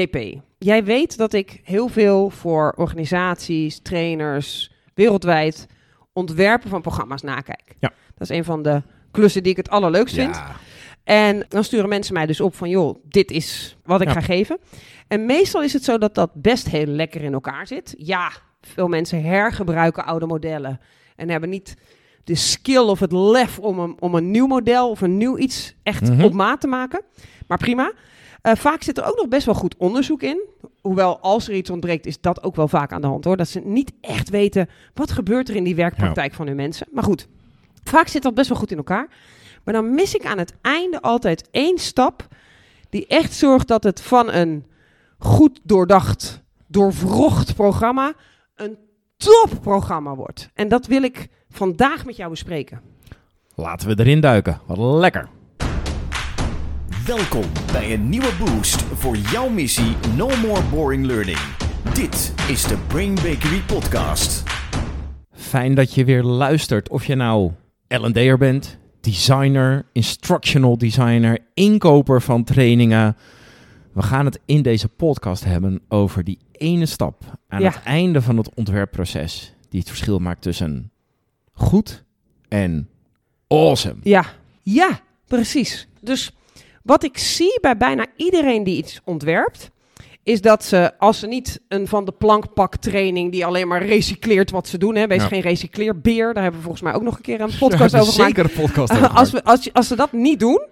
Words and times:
JP, 0.00 0.40
jij 0.58 0.84
weet 0.84 1.16
dat 1.16 1.32
ik 1.32 1.60
heel 1.64 1.88
veel 1.88 2.30
voor 2.30 2.72
organisaties, 2.76 3.78
trainers, 3.80 4.72
wereldwijd 4.94 5.66
ontwerpen 6.12 6.70
van 6.70 6.80
programma's 6.82 7.22
nakijk. 7.22 7.74
Ja. 7.78 7.92
Dat 8.14 8.30
is 8.30 8.36
een 8.36 8.44
van 8.44 8.62
de 8.62 8.82
klussen 9.10 9.42
die 9.42 9.50
ik 9.52 9.56
het 9.56 9.70
allerleukst 9.70 10.14
vind. 10.14 10.34
Ja. 10.36 10.56
En 11.04 11.44
dan 11.48 11.64
sturen 11.64 11.88
mensen 11.88 12.14
mij 12.14 12.26
dus 12.26 12.40
op 12.40 12.54
van, 12.54 12.68
joh, 12.68 12.96
dit 13.08 13.30
is 13.30 13.76
wat 13.84 14.00
ik 14.00 14.06
Ja. 14.06 14.12
ga 14.12 14.20
geven. 14.20 14.58
En 15.08 15.26
meestal 15.26 15.62
is 15.62 15.72
het 15.72 15.84
zo 15.84 15.98
dat 15.98 16.14
dat 16.14 16.30
best 16.34 16.68
heel 16.68 16.86
lekker 16.86 17.22
in 17.22 17.32
elkaar 17.32 17.66
zit. 17.66 17.94
Ja, 17.98 18.30
veel 18.60 18.88
mensen 18.88 19.22
hergebruiken 19.22 20.04
oude 20.04 20.26
modellen 20.26 20.80
en 21.16 21.28
hebben 21.30 21.48
niet 21.48 21.74
de 22.24 22.34
skill 22.34 22.82
of 22.82 23.00
het 23.00 23.12
lef 23.12 23.58
om 23.58 23.78
een, 23.78 23.96
om 23.98 24.14
een 24.14 24.30
nieuw 24.30 24.46
model 24.46 24.90
of 24.90 25.00
een 25.00 25.16
nieuw 25.16 25.38
iets 25.38 25.74
echt 25.82 26.10
Mhm. 26.10 26.24
op 26.24 26.32
maat 26.32 26.60
te 26.60 26.66
maken. 26.66 27.02
Maar 27.46 27.58
prima. 27.58 27.92
Eh, 28.46 28.54
vaak 28.54 28.82
zit 28.82 28.98
er 28.98 29.04
ook 29.04 29.16
nog 29.16 29.28
best 29.28 29.46
wel 29.46 29.54
goed 29.54 29.74
onderzoek 29.76 30.22
in. 30.22 30.44
Hoewel 30.80 31.20
als 31.20 31.48
er 31.48 31.54
iets 31.54 31.70
ontbreekt, 31.70 32.06
is 32.06 32.20
dat 32.20 32.42
ook 32.42 32.56
wel 32.56 32.68
vaak 32.68 32.92
aan 32.92 33.00
de 33.00 33.06
hand 33.06 33.24
hoor. 33.24 33.36
Dat 33.36 33.48
ze 33.48 33.60
niet 33.60 33.92
echt 34.00 34.28
weten 34.28 34.68
wat 34.94 35.10
gebeurt 35.10 35.48
er 35.48 35.56
in 35.56 35.64
die 35.64 35.74
werkpraktijk 35.74 36.34
van 36.34 36.46
hun 36.46 36.56
mensen. 36.56 36.86
Maar 36.90 37.02
goed, 37.02 37.28
vaak 37.84 38.08
zit 38.08 38.22
dat 38.22 38.34
best 38.34 38.48
wel 38.48 38.58
goed 38.58 38.70
in 38.70 38.76
elkaar. 38.76 39.08
Maar 39.64 39.74
dan 39.74 39.94
mis 39.94 40.14
ik 40.14 40.26
aan 40.26 40.38
het 40.38 40.54
einde 40.60 41.00
altijd 41.00 41.48
één 41.50 41.78
stap 41.78 42.28
die 42.90 43.06
echt 43.06 43.32
zorgt 43.32 43.68
dat 43.68 43.84
het 43.84 44.00
van 44.02 44.32
een 44.32 44.66
goed 45.18 45.60
doordacht, 45.62 46.42
doorvrocht 46.66 47.54
programma 47.54 48.12
een 48.54 48.78
topprogramma 49.16 50.14
wordt. 50.14 50.50
En 50.54 50.68
dat 50.68 50.86
wil 50.86 51.02
ik 51.02 51.28
vandaag 51.48 52.04
met 52.04 52.16
jou 52.16 52.30
bespreken. 52.30 52.80
Laten 53.54 53.88
we 53.88 53.98
erin 53.98 54.20
duiken. 54.20 54.60
Wat 54.66 54.78
lekker. 54.78 55.28
Welkom 57.06 57.44
bij 57.72 57.92
een 57.92 58.08
nieuwe 58.08 58.32
boost 58.38 58.82
voor 58.82 59.16
jouw 59.16 59.48
missie 59.48 59.96
No 60.16 60.28
More 60.36 60.62
Boring 60.70 61.06
Learning. 61.06 61.38
Dit 61.94 62.34
is 62.48 62.62
de 62.62 62.78
Brain 62.88 63.14
Bakery 63.14 63.60
Podcast. 63.66 64.42
Fijn 65.32 65.74
dat 65.74 65.94
je 65.94 66.04
weer 66.04 66.22
luistert. 66.22 66.88
Of 66.88 67.04
je 67.04 67.14
nou 67.14 67.52
L&D'er 67.88 68.38
bent, 68.38 68.78
designer, 69.00 69.86
instructional 69.92 70.78
designer, 70.78 71.38
inkoper 71.54 72.22
van 72.22 72.44
trainingen. 72.44 73.16
We 73.92 74.02
gaan 74.02 74.24
het 74.24 74.40
in 74.44 74.62
deze 74.62 74.88
podcast 74.88 75.44
hebben 75.44 75.80
over 75.88 76.24
die 76.24 76.38
ene 76.52 76.86
stap 76.86 77.22
aan 77.48 77.60
Ja. 77.60 77.70
het 77.70 77.82
einde 77.82 78.22
van 78.22 78.36
het 78.36 78.54
ontwerpproces 78.54 79.54
die 79.68 79.80
het 79.80 79.88
verschil 79.88 80.18
maakt 80.18 80.42
tussen 80.42 80.90
goed 81.52 82.04
en 82.48 82.88
awesome. 83.48 83.96
Ja, 84.02 84.24
ja, 84.62 85.00
precies. 85.26 85.88
Dus 86.00 86.32
wat 86.86 87.02
ik 87.04 87.18
zie 87.18 87.58
bij 87.60 87.76
bijna 87.76 88.06
iedereen 88.16 88.64
die 88.64 88.76
iets 88.76 89.00
ontwerpt, 89.04 89.70
is 90.22 90.40
dat 90.40 90.64
ze, 90.64 90.98
als 90.98 91.18
ze 91.18 91.26
niet 91.26 91.60
een 91.68 91.88
van 91.88 92.04
de 92.04 92.12
plankpak 92.12 92.76
training 92.76 93.32
die 93.32 93.46
alleen 93.46 93.68
maar 93.68 93.86
recycleert 93.86 94.50
wat 94.50 94.68
ze 94.68 94.78
doen, 94.78 94.94
hè, 94.94 95.06
wees 95.06 95.22
Ja. 95.22 95.28
geen 95.28 95.40
recycleerbeer, 95.40 96.34
daar 96.34 96.42
hebben 96.42 96.60
we 96.60 96.66
volgens 96.66 96.82
mij 96.84 96.94
ook 96.94 97.02
nog 97.02 97.16
een 97.16 97.22
keer 97.22 97.40
een 97.40 97.58
podcast 97.58 97.94
over 97.94 98.12
gemaakt. 98.12 98.36
Zeker 98.36 98.44
een 98.44 98.62
podcast 98.66 98.92
over 98.92 99.08
als, 99.20 99.30
we, 99.30 99.44
als, 99.44 99.72
als 99.72 99.86
ze 99.88 99.96
dat 99.96 100.12
niet 100.12 100.40
doen, 100.40 100.66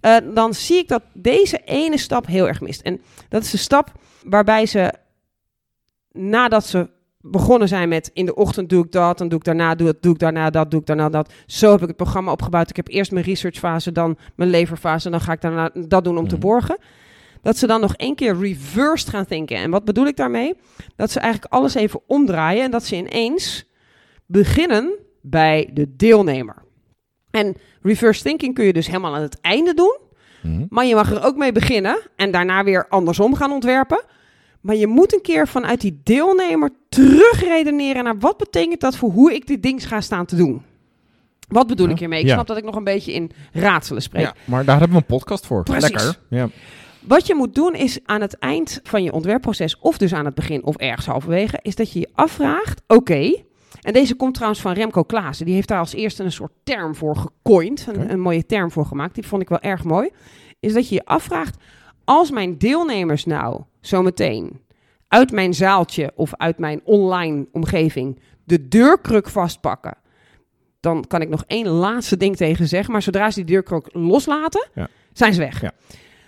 eh, 0.00 0.16
dan 0.34 0.54
zie 0.54 0.76
ik 0.78 0.88
dat 0.88 1.02
deze 1.12 1.60
ene 1.64 1.98
stap 1.98 2.26
heel 2.26 2.48
erg 2.48 2.60
mist. 2.60 2.80
En 2.80 3.00
dat 3.28 3.42
is 3.42 3.50
de 3.50 3.56
stap 3.58 3.92
waarbij 4.24 4.66
ze, 4.66 4.92
nadat 6.12 6.66
ze 6.66 6.90
begonnen 7.20 7.68
zijn 7.68 7.88
met 7.88 8.10
in 8.12 8.26
de 8.26 8.34
ochtend 8.34 8.68
doe 8.68 8.84
ik 8.84 8.92
dat, 8.92 9.18
dan 9.18 9.28
doe 9.28 9.38
ik 9.38 9.44
daarna 9.44 9.74
doe, 9.74 9.94
ik 10.00 10.18
daarna 10.18 10.50
dat, 10.50 10.70
doe 10.70 10.80
ik 10.80 10.86
daarna 10.86 11.08
dat. 11.08 11.32
Zo 11.46 11.70
heb 11.70 11.80
ik 11.82 11.88
het 11.88 11.96
programma 11.96 12.32
opgebouwd. 12.32 12.70
Ik 12.70 12.76
heb 12.76 12.88
eerst 12.88 13.12
mijn 13.12 13.24
researchfase, 13.24 13.92
dan 13.92 14.18
mijn 14.36 14.50
leverfase, 14.50 15.04
en 15.06 15.10
dan 15.12 15.20
ga 15.20 15.32
ik 15.32 15.40
daarna 15.40 15.70
dat 15.74 16.04
doen 16.04 16.18
om 16.18 16.28
te 16.28 16.34
Mhm. 16.34 16.44
borgen. 16.44 16.78
Dat 17.42 17.56
ze 17.56 17.66
dan 17.66 17.80
nog 17.80 17.94
één 17.96 18.14
keer 18.14 18.38
reversed 18.38 19.08
gaan 19.08 19.24
denken. 19.28 19.56
En 19.56 19.70
wat 19.70 19.84
bedoel 19.84 20.06
ik 20.06 20.16
daarmee? 20.16 20.54
Dat 20.96 21.10
ze 21.10 21.20
eigenlijk 21.20 21.52
alles 21.52 21.74
even 21.74 22.00
omdraaien 22.06 22.64
en 22.64 22.70
dat 22.70 22.84
ze 22.84 22.96
ineens 22.96 23.64
beginnen 24.26 24.90
bij 25.22 25.70
de 25.72 25.96
deelnemer. 25.96 26.56
En 27.30 27.56
reverse 27.82 28.22
thinking 28.22 28.54
kun 28.54 28.64
je 28.64 28.72
dus 28.72 28.86
helemaal 28.86 29.14
aan 29.14 29.22
het 29.22 29.40
einde 29.40 29.74
doen. 29.74 29.98
Mhm. 30.42 30.66
Maar 30.68 30.84
je 30.86 30.94
mag 30.94 31.10
er 31.12 31.24
ook 31.24 31.36
mee 31.36 31.52
beginnen 31.52 31.98
en 32.16 32.30
daarna 32.30 32.64
weer 32.64 32.88
andersom 32.88 33.34
gaan 33.34 33.52
ontwerpen. 33.52 34.04
Maar 34.60 34.76
je 34.76 34.86
moet 34.86 35.12
een 35.14 35.20
keer 35.22 35.48
vanuit 35.48 35.80
die 35.80 36.00
deelnemer 36.04 36.70
terugredeneren 36.88 38.04
naar 38.04 38.18
wat 38.18 38.36
betekent 38.36 38.80
dat 38.80 38.96
voor 38.96 39.10
hoe 39.10 39.34
ik 39.34 39.46
dit 39.46 39.62
ding 39.62 39.88
ga 39.88 40.00
staan 40.00 40.26
te 40.26 40.36
doen. 40.36 40.62
Wat 41.48 41.66
bedoel 41.66 41.86
Ja. 41.86 41.92
ik 41.92 41.98
hiermee? 41.98 42.20
Ik 42.20 42.26
Ja. 42.26 42.32
snap 42.32 42.46
dat 42.46 42.56
ik 42.56 42.64
nog 42.64 42.74
een 42.76 42.84
beetje 42.84 43.12
in 43.12 43.30
raadselen 43.52 44.02
spreek. 44.02 44.22
Ja, 44.22 44.34
maar 44.44 44.64
daar 44.64 44.78
hebben 44.78 44.96
we 44.96 45.02
een 45.08 45.16
podcast 45.18 45.46
voor. 45.46 45.62
Precies. 45.62 45.82
Lekker. 45.90 46.18
Ja. 46.28 46.48
Wat 47.00 47.26
je 47.26 47.34
moet 47.34 47.54
doen 47.54 47.74
is 47.74 47.98
aan 48.04 48.20
het 48.20 48.38
eind 48.38 48.80
van 48.82 49.02
je 49.02 49.12
ontwerpproces, 49.12 49.78
of 49.78 49.98
dus 49.98 50.12
aan 50.12 50.24
het 50.24 50.34
begin 50.34 50.64
of 50.64 50.76
ergens 50.76 51.06
halverwege, 51.06 51.58
is 51.62 51.74
dat 51.74 51.92
je 51.92 52.00
je 52.00 52.08
afvraagt: 52.14 52.82
oké. 52.86 53.42
en 53.80 53.92
deze 53.92 54.14
komt 54.14 54.34
trouwens 54.34 54.60
van 54.60 54.72
Remco 54.72 55.02
Klaassen. 55.02 55.46
Die 55.46 55.54
heeft 55.54 55.68
daar 55.68 55.78
als 55.78 55.94
eerste 55.94 56.22
een 56.24 56.32
soort 56.32 56.52
term 56.64 56.94
voor 56.94 57.16
gecoind. 57.16 57.86
Een 58.08 58.20
mooie 58.20 58.46
term 58.46 58.70
voor 58.70 58.86
gemaakt. 58.86 59.14
Die 59.14 59.26
vond 59.26 59.42
ik 59.42 59.48
wel 59.48 59.60
erg 59.60 59.84
mooi. 59.84 60.10
Is 60.60 60.72
dat 60.72 60.88
je 60.88 60.94
je 60.94 61.04
afvraagt: 61.04 61.56
als 62.10 62.30
mijn 62.30 62.58
deelnemers 62.58 63.24
nou 63.24 63.60
zometeen 63.80 64.60
uit 65.08 65.30
mijn 65.30 65.54
zaaltje 65.54 66.12
of 66.14 66.34
uit 66.36 66.58
mijn 66.58 66.80
online 66.84 67.46
omgeving 67.52 68.20
de 68.44 68.68
deurkruk 68.68 69.28
vastpakken. 69.28 69.96
Dan 70.80 71.04
kan 71.06 71.20
ik 71.20 71.28
nog 71.28 71.44
één 71.46 71.68
laatste 71.68 72.16
ding 72.16 72.36
tegen 72.36 72.68
zeggen. 72.68 72.92
Maar 72.92 73.02
zodra 73.02 73.30
ze 73.30 73.36
die 73.44 73.54
deurkruk 73.54 73.88
loslaten, 73.92 74.68
Ja. 74.74 74.88
zijn 75.12 75.34
ze 75.34 75.40
weg. 75.40 75.60
Ja. 75.60 75.72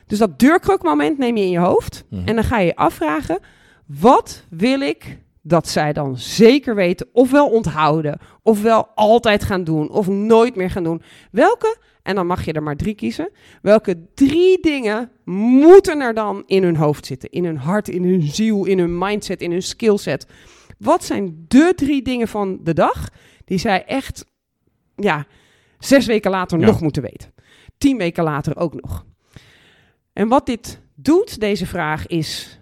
Dus 0.07 0.19
dat 0.19 0.39
deurkrukmoment 0.39 1.19
neem 1.19 1.37
je 1.37 1.45
in 1.45 1.51
je 1.51 1.59
hoofd. 1.59 2.05
Mhm. 2.11 2.29
En 2.29 2.35
dan 2.35 2.45
ga 2.45 2.59
je 2.59 2.67
je 2.67 2.77
afvragen: 2.77 3.39
wat 3.87 4.45
wil 4.51 4.81
ik 4.81 5.19
dat 5.41 5.69
zij 5.69 5.93
dan 5.93 6.19
zeker 6.19 6.75
weten, 6.75 7.09
ofwel 7.13 7.49
onthouden, 7.51 8.19
ofwel 8.43 8.89
altijd 8.95 9.45
gaan 9.45 9.65
doen, 9.65 9.91
of 9.91 10.09
nooit 10.09 10.57
meer 10.57 10.71
gaan 10.71 10.85
doen? 10.85 11.03
Welke, 11.31 11.77
en 12.03 12.15
dan 12.15 12.27
mag 12.27 12.45
je 12.45 12.53
er 12.53 12.63
maar 12.63 12.77
drie 12.77 12.95
kiezen, 12.95 13.31
welke 13.63 14.05
drie 14.15 14.61
dingen 14.61 15.11
moeten 15.25 16.01
er 16.01 16.15
dan 16.15 16.43
in 16.47 16.63
hun 16.63 16.77
hoofd 16.77 17.07
zitten? 17.07 17.31
In 17.31 17.45
hun 17.45 17.57
hart, 17.57 17.89
in 17.89 18.05
hun 18.05 18.23
ziel, 18.23 18.65
in 18.65 18.79
hun 18.79 18.99
mindset, 18.99 19.41
in 19.41 19.51
hun 19.51 19.63
skillset? 19.63 20.27
Wat 20.79 21.05
zijn 21.05 21.45
de 21.49 21.73
drie 21.77 22.03
dingen 22.03 22.29
van 22.29 22.59
de 22.63 22.75
dag 22.75 23.09
die 23.45 23.59
zij 23.59 23.85
echt, 23.85 24.25
ja, 24.97 25.27
zes 25.79 26.07
weken 26.07 26.31
later 26.31 26.59
Ja. 26.59 26.67
nog 26.67 26.81
moeten 26.81 27.03
weten? 27.03 27.33
Tien 27.79 27.97
weken 27.97 28.25
later 28.25 28.57
ook 28.57 28.83
nog. 28.83 29.05
En 30.13 30.29
wat 30.29 30.47
dit 30.47 30.81
doet, 30.95 31.41
deze 31.41 31.67
vraag, 31.67 32.07
is 32.07 32.61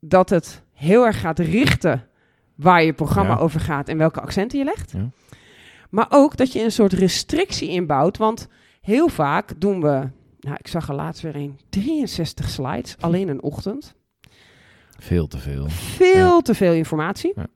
dat 0.00 0.30
het 0.30 0.62
heel 0.72 1.06
erg 1.06 1.20
gaat 1.20 1.38
richten 1.38 2.06
waar 2.54 2.84
je 2.84 2.92
programma 2.92 3.34
Ja. 3.34 3.40
over 3.40 3.60
gaat 3.60 3.88
en 3.88 3.98
welke 3.98 4.20
accenten 4.20 4.58
je 4.58 4.64
legt. 4.64 4.92
Ja. 4.92 5.10
Maar 5.90 6.06
ook 6.10 6.36
dat 6.36 6.52
je 6.52 6.62
een 6.62 6.72
soort 6.72 6.92
restrictie 6.92 7.68
inbouwt, 7.68 8.16
want 8.16 8.48
heel 8.82 9.08
vaak 9.08 9.60
doen 9.60 9.80
we, 9.80 10.08
nou 10.40 10.56
ik 10.58 10.68
zag 10.68 10.88
er 10.88 10.94
laatst 10.94 11.22
weer 11.22 11.36
een, 11.36 11.58
63 11.68 12.48
slides, 12.48 12.96
alleen 13.00 13.28
een 13.28 13.42
ochtend. 13.42 13.94
Veel 14.98 15.26
te 15.26 15.38
veel. 15.38 15.68
Veel 15.68 16.40
te 16.40 16.54
veel 16.54 16.72
informatie. 16.72 17.32
Ja. 17.36 17.46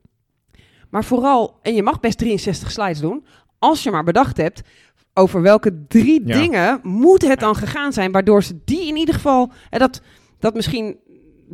Maar 0.91 1.05
vooral, 1.05 1.59
en 1.63 1.75
je 1.75 1.83
mag 1.83 2.01
best 2.01 2.19
63 2.19 2.71
slides 2.71 3.01
doen, 3.01 3.25
als 3.59 3.83
je 3.83 3.91
maar 3.91 4.05
bedacht 4.05 4.37
hebt 4.37 4.63
over 5.15 5.43
welke 5.43 5.85
drie 5.89 6.23
Ja. 6.27 6.41
dingen 6.41 6.81
moet 6.83 7.23
het 7.23 7.41
dan 7.41 7.55
gegaan 7.57 7.93
zijn, 7.93 8.13
waardoor 8.13 8.43
ze 8.43 8.59
die 8.65 8.87
in 8.89 8.97
ieder 8.97 9.15
geval, 9.15 9.53
en 9.71 9.79
dat, 9.79 10.01
dat 10.39 10.55
misschien, 10.55 10.97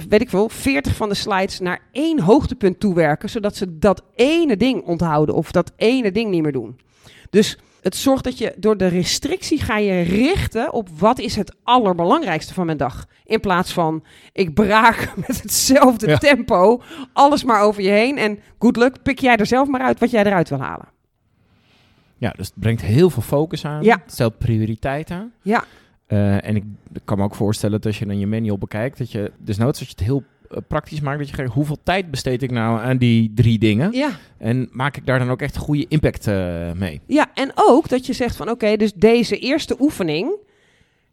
weet 0.08 0.20
ik 0.20 0.28
veel, 0.30 0.48
40 0.48 0.96
van 0.96 1.08
de 1.08 1.14
slides 1.14 1.60
naar 1.60 1.80
één 1.92 2.20
hoogtepunt 2.20 2.80
toewerken, 2.80 3.30
zodat 3.30 3.56
ze 3.56 3.78
dat 3.78 4.02
ene 4.14 4.56
ding 4.56 4.82
onthouden 4.82 5.34
of 5.34 5.52
dat 5.52 5.72
ene 5.76 6.12
ding 6.12 6.30
niet 6.30 6.42
meer 6.42 6.52
doen. 6.52 6.78
Dus 7.30 7.58
het 7.82 7.97
zorgt 7.97 8.25
dat 8.25 8.38
je 8.38 8.54
door 8.56 8.76
de 8.76 8.87
restrictie 8.87 9.60
ga 9.60 9.76
je 9.78 10.00
richten 10.00 10.72
op 10.72 10.88
wat 10.98 11.19
is 11.19 11.37
het 11.37 11.54
allerbelangrijkste 11.62 12.54
van 12.54 12.66
mijn 12.66 12.78
dag. 12.78 13.06
In 13.25 13.41
plaats 13.41 13.72
van 13.72 14.04
ik 14.32 14.55
braak 14.55 15.12
met 15.26 15.43
hetzelfde 15.43 16.08
Ja. 16.08 16.17
tempo 16.19 16.82
alles 17.12 17.44
maar 17.44 17.61
over 17.62 17.82
je 17.82 17.90
heen 17.90 18.19
en 18.19 18.38
good 18.58 18.76
luck, 18.76 19.02
pik 19.02 19.19
jij 19.19 19.37
er 19.37 19.46
zelf 19.46 19.69
maar 19.69 19.81
uit 19.81 19.99
wat 20.00 20.11
jij 20.11 20.25
eruit 20.25 20.49
wil 20.49 20.61
halen. 20.61 20.88
Ja, 22.17 22.31
dus 22.31 22.46
het 22.46 22.61
brengt 22.61 22.82
heel 22.82 23.11
veel 23.11 23.23
focus 23.23 23.64
aan. 23.64 23.82
Ja. 23.82 23.99
Het 24.02 24.12
stelt 24.12 24.38
prioriteit 24.38 25.11
aan. 25.11 25.32
Ja, 25.43 25.64
Eh, 26.06 26.44
en 26.49 26.56
ik 26.56 26.64
kan 27.05 27.19
me 27.19 27.25
ook 27.25 27.35
voorstellen 27.35 27.76
dat 27.76 27.87
als 27.87 27.99
je 27.99 28.06
dan 28.06 28.19
je 28.19 28.26
manual 28.26 28.58
bekijkt, 28.58 28.99
dat 28.99 29.11
je 29.12 29.32
dus 29.38 29.56
nooit 29.56 29.78
als 29.78 29.88
je 29.88 29.94
het 29.96 30.05
heel 30.05 30.23
praktisch 30.69 31.00
maakt, 31.00 31.19
dat 31.19 31.28
je 31.28 31.37
kijkt 31.37 31.52
hoeveel 31.52 31.78
tijd 31.82 32.10
besteed 32.10 32.43
ik 32.43 32.50
nou 32.50 32.81
aan 32.81 32.96
die 32.96 33.32
drie 33.34 33.58
dingen 33.58 33.93
ja. 33.93 34.10
en 34.38 34.69
maak 34.72 34.96
ik 34.96 35.06
daar 35.06 35.19
dan 35.19 35.31
ook 35.31 35.43
echt 35.43 35.56
goede 35.56 35.87
impact 35.88 36.26
eh, 36.26 36.72
mee. 36.72 37.00
Ja, 37.06 37.26
en 37.34 37.52
ook 37.54 37.88
dat 37.88 38.06
je 38.06 38.12
zegt 38.12 38.37
van 38.37 38.50
oké, 38.50 38.76
dus 38.76 38.93
deze 38.93 39.38
eerste 39.38 39.76
oefening, 39.81 40.37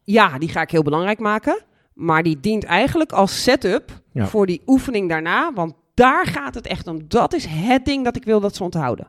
ja, 0.04 0.38
die 0.38 0.48
ga 0.48 0.60
ik 0.60 0.70
heel 0.70 0.82
belangrijk 0.82 1.18
maken. 1.18 1.62
Maar 1.94 2.22
die 2.22 2.40
dient 2.40 2.64
eigenlijk 2.64 3.12
als 3.12 3.42
setup 3.42 4.00
Ja. 4.12 4.26
voor 4.26 4.46
die 4.46 4.62
oefening 4.66 5.08
daarna. 5.08 5.52
Want 5.52 5.74
daar 5.94 6.26
gaat 6.26 6.54
het 6.54 6.66
echt 6.66 6.86
om. 6.86 7.08
Dat 7.08 7.34
is 7.34 7.46
het 7.48 7.84
ding 7.84 8.04
dat 8.04 8.16
ik 8.16 8.24
wil 8.24 8.40
dat 8.40 8.56
ze 8.56 8.62
onthouden. 8.62 9.08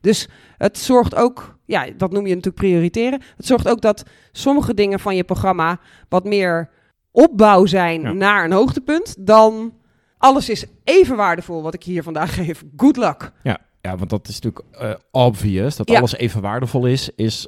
Dus 0.00 0.28
het 0.56 0.78
zorgt 0.78 1.14
ook, 1.14 1.58
ja, 1.64 1.86
dat 1.96 2.12
noem 2.12 2.26
je 2.26 2.34
natuurlijk 2.34 2.62
prioriteren. 2.62 3.22
Het 3.36 3.46
zorgt 3.46 3.68
ook 3.68 3.80
dat 3.80 4.02
sommige 4.32 4.74
dingen 4.74 5.00
van 5.00 5.16
je 5.16 5.24
programma 5.24 5.78
wat 6.08 6.24
meer 6.24 6.70
opbouw 7.12 7.66
zijn 7.66 8.00
Ja. 8.00 8.12
naar 8.12 8.44
een 8.44 8.52
hoogtepunt, 8.52 9.16
dan 9.18 9.74
alles 10.18 10.48
is 10.48 10.64
even 10.84 11.16
waardevol 11.16 11.62
wat 11.62 11.74
ik 11.74 11.82
hier 11.82 12.02
vandaag 12.02 12.34
geef. 12.34 12.64
Good 12.76 12.96
luck. 12.96 13.32
Ja, 13.42 13.58
ja 13.80 13.96
want 13.96 14.10
dat 14.10 14.28
is 14.28 14.40
natuurlijk 14.40 14.64
eh, 14.76 14.94
obvious. 15.10 15.76
Dat 15.76 15.88
Ja. 15.90 15.98
alles 15.98 16.16
even 16.16 16.40
waardevol 16.40 16.86
is, 16.86 17.10
is 17.16 17.46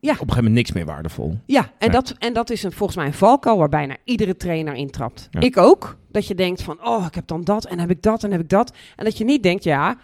Ja. 0.00 0.10
op 0.12 0.20
een 0.20 0.28
gegeven 0.28 0.36
moment 0.36 0.54
niks 0.54 0.72
meer 0.72 0.84
waardevol. 0.86 1.38
Ja, 1.46 1.72
en. 1.78 1.90
Dat, 1.90 2.14
en 2.18 2.32
dat 2.32 2.50
is 2.50 2.62
een, 2.62 2.72
volgens 2.72 2.98
mij 2.98 3.06
een 3.06 3.14
valkuil 3.14 3.58
waar 3.58 3.68
bijna 3.68 3.96
iedere 4.04 4.36
trainer 4.36 4.74
intrapt. 4.74 5.28
Ik 5.38 5.56
ook. 5.56 5.96
Dat 6.10 6.26
je 6.26 6.34
denkt 6.34 6.62
van, 6.62 6.86
oh, 6.86 7.06
ik 7.06 7.14
heb 7.14 7.26
dan 7.26 7.42
dat 7.44 7.64
en 7.64 7.78
heb 7.78 7.90
ik 7.90 8.02
dat 8.02 8.24
en 8.24 8.30
heb 8.30 8.40
ik 8.40 8.48
dat. 8.48 8.72
En 8.96 9.04
dat 9.04 9.18
je 9.18 9.24
niet 9.24 9.42
denkt, 9.42 9.64
ja, 9.64 9.96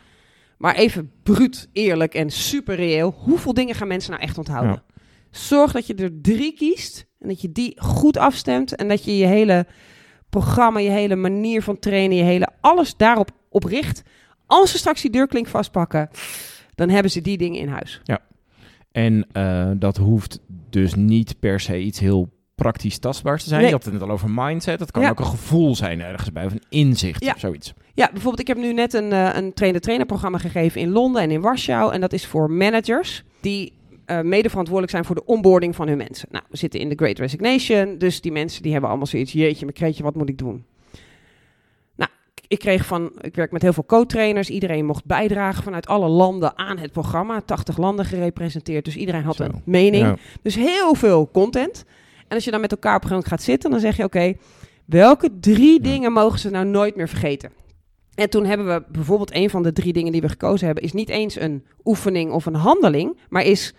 maar 0.58 0.74
even 0.74 1.12
bruut, 1.22 1.68
eerlijk 1.72 2.14
en 2.14 2.30
super 2.30 2.74
reëel. 2.74 3.14
Hoeveel 3.18 3.54
dingen 3.54 3.74
gaan 3.74 3.88
mensen 3.88 4.10
nou 4.10 4.22
echt 4.22 4.38
onthouden? 4.38 4.82
Zorg 5.30 5.72
dat 5.72 5.86
je 5.86 5.94
er 5.94 6.20
drie 6.22 6.52
kiest 6.54 7.06
en 7.20 7.28
dat 7.28 7.40
je 7.40 7.52
die 7.52 7.76
goed 7.80 8.16
afstemt. 8.16 8.76
En 8.76 8.88
dat 8.88 9.04
je 9.04 9.16
je 9.16 9.26
hele 9.26 9.66
programma, 10.28 10.78
je 10.78 10.90
hele 10.90 11.16
manier 11.16 11.62
van 11.62 11.78
trainen, 11.78 12.16
je 12.16 12.22
hele 12.22 12.48
alles 12.60 12.96
daarop 12.96 13.30
op 13.48 13.64
richt. 13.64 14.02
Als 14.46 14.70
ze 14.70 14.78
straks 14.78 15.02
die 15.02 15.10
deurklink 15.10 15.46
vastpakken, 15.46 16.10
dan 16.74 16.88
hebben 16.88 17.10
ze 17.10 17.20
die 17.20 17.38
dingen 17.38 17.60
in 17.60 17.68
huis. 17.68 18.00
En 18.92 19.26
eh, 19.32 19.70
dat 19.76 19.96
hoeft 19.96 20.38
dus 20.70 20.94
niet 20.94 21.38
per 21.40 21.60
se 21.60 21.80
iets 21.80 21.98
heel 21.98 22.28
praktisch 22.54 22.98
tastbaars 22.98 23.42
te 23.42 23.48
zijn. 23.48 23.60
Nee. 23.60 23.70
Je 23.70 23.74
had 23.76 23.84
het 23.84 23.92
net 23.92 24.02
al 24.02 24.10
over 24.10 24.30
mindset. 24.30 24.78
Dat 24.78 24.90
kan 24.90 25.02
Ja. 25.02 25.10
ook 25.10 25.18
een 25.18 25.26
gevoel 25.26 25.74
zijn 25.76 26.00
ergens 26.00 26.32
bij, 26.32 26.44
of 26.44 26.52
een 26.52 26.62
inzicht 26.68 27.24
Ja. 27.24 27.32
of 27.32 27.40
zoiets. 27.40 27.72
Ja, 27.94 28.06
bijvoorbeeld, 28.12 28.40
ik 28.40 28.46
heb 28.46 28.56
nu 28.56 28.72
net 28.72 28.94
een, 28.94 29.12
eh, 29.12 29.30
een 29.34 29.52
trainer-trainer 29.54 30.06
programma 30.06 30.38
gegeven 30.38 30.80
in 30.80 30.90
Londen 30.90 31.22
en 31.22 31.30
in 31.30 31.40
Warschau. 31.40 31.92
En 31.92 32.00
dat 32.00 32.12
is 32.12 32.26
voor 32.26 32.50
managers 32.50 33.24
die 33.40 33.72
eh, 34.10 34.20
mede 34.20 34.48
verantwoordelijk 34.48 34.92
zijn 34.92 35.04
voor 35.04 35.14
de 35.14 35.24
onboarding 35.24 35.76
van 35.76 35.88
hun 35.88 35.96
mensen. 35.96 36.28
Nou, 36.30 36.44
we 36.48 36.56
zitten 36.56 36.80
in 36.80 36.88
de 36.88 36.94
Great 36.94 37.18
Resignation, 37.18 37.98
dus 37.98 38.20
die 38.20 38.32
mensen 38.32 38.62
die 38.62 38.70
hebben 38.72 38.90
allemaal 38.90 39.08
zoiets, 39.08 39.32
jeetje, 39.32 39.64
mijn 39.64 39.76
kreetje, 39.76 40.02
wat 40.02 40.14
moet 40.14 40.28
ik 40.28 40.38
doen? 40.38 40.64
Nou, 41.96 42.10
ik- 42.48 42.58
kreeg 42.58 42.86
van, 42.86 43.12
ik 43.20 43.34
werk 43.34 43.50
met 43.52 43.62
heel 43.62 43.72
veel 43.72 43.86
co-trainers, 43.86 44.50
iedereen 44.50 44.86
mocht 44.86 45.04
bijdragen 45.04 45.62
vanuit 45.62 45.86
alle 45.86 46.08
landen 46.08 46.58
aan 46.58 46.78
het 46.78 46.92
programma. 46.92 47.40
80 47.40 47.76
landen 47.78 48.04
gerepresenteerd, 48.04 48.84
dus 48.84 48.96
iedereen 48.96 49.22
had 49.22 49.36
Zo. 49.36 49.42
een 49.44 49.62
mening. 49.64 50.04
Ja. 50.04 50.16
Dus 50.42 50.54
heel 50.54 50.94
veel 50.94 51.28
content. 51.32 51.84
En 52.28 52.34
als 52.36 52.44
je 52.44 52.50
dan 52.50 52.60
met 52.60 52.70
elkaar 52.72 52.96
op 52.96 53.02
moment 53.04 53.26
gaat 53.26 53.42
zitten, 53.42 53.70
dan 53.70 53.80
zeg 53.80 53.96
je: 53.96 54.04
Oké, 54.04 54.32
welke 54.84 55.30
drie 55.40 55.72
Ja. 55.82 55.90
dingen 55.90 56.12
mogen 56.12 56.38
ze 56.38 56.50
nou 56.50 56.66
nooit 56.66 56.96
meer 56.96 57.08
vergeten? 57.08 57.50
En 58.14 58.30
toen 58.30 58.44
hebben 58.44 58.66
we 58.66 58.82
bijvoorbeeld 58.92 59.34
een 59.34 59.50
van 59.50 59.62
de 59.62 59.72
drie 59.72 59.92
dingen 59.92 60.12
die 60.12 60.20
we 60.20 60.28
gekozen 60.28 60.66
hebben, 60.66 60.84
is 60.84 60.92
niet 60.92 61.08
eens 61.08 61.40
een 61.40 61.64
oefening 61.84 62.32
of 62.32 62.46
een 62.46 62.54
handeling, 62.54 63.16
maar 63.28 63.44
is 63.44 63.74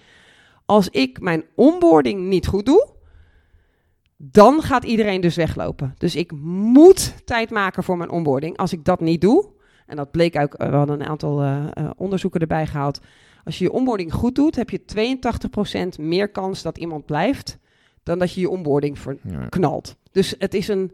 als 0.72 0.90
ik 0.90 1.22
mijn 1.22 1.44
onboarding 1.56 2.22
niet 2.22 2.48
goed 2.48 2.66
doe, 2.66 2.90
dan 4.18 4.62
gaat 4.62 4.84
iedereen 4.84 5.22
dus 5.22 5.36
weglopen. 5.36 5.96
Dus 5.98 6.16
ik 6.16 6.32
moet 6.42 7.14
tijd 7.26 7.50
maken 7.50 7.84
voor 7.84 7.98
mijn 7.98 8.10
onboarding. 8.10 8.58
Als 8.58 8.74
ik 8.74 8.86
dat 8.86 9.00
niet 9.00 9.22
doe, 9.22 9.50
en 9.86 9.96
dat 9.96 10.12
bleek 10.12 10.36
ook, 10.36 10.54
eh, 10.54 10.70
we 10.70 10.76
hadden 10.76 11.02
een 11.02 11.08
aantal 11.08 11.42
eh, 11.42 11.66
eh, 11.74 11.90
onderzoeken 11.96 12.42
erbij 12.42 12.68
gehaald. 12.68 13.00
Als 13.44 13.58
je 13.58 13.64
je 13.64 13.72
onboarding 13.72 14.14
goed 14.14 14.36
doet, 14.36 14.56
heb 14.56 14.70
je 14.70 14.86
82% 14.86 16.00
meer 16.00 16.30
kans 16.30 16.62
dat 16.62 16.78
iemand 16.78 17.06
blijft 17.06 17.58
dan 18.04 18.20
dat 18.20 18.34
je 18.34 18.42
je 18.42 18.50
onboarding 18.50 18.98
Ja. 19.04 19.12
verknalt. 19.22 19.96
Dus 20.12 20.36
het 20.38 20.54
is 20.54 20.68
een 20.68 20.92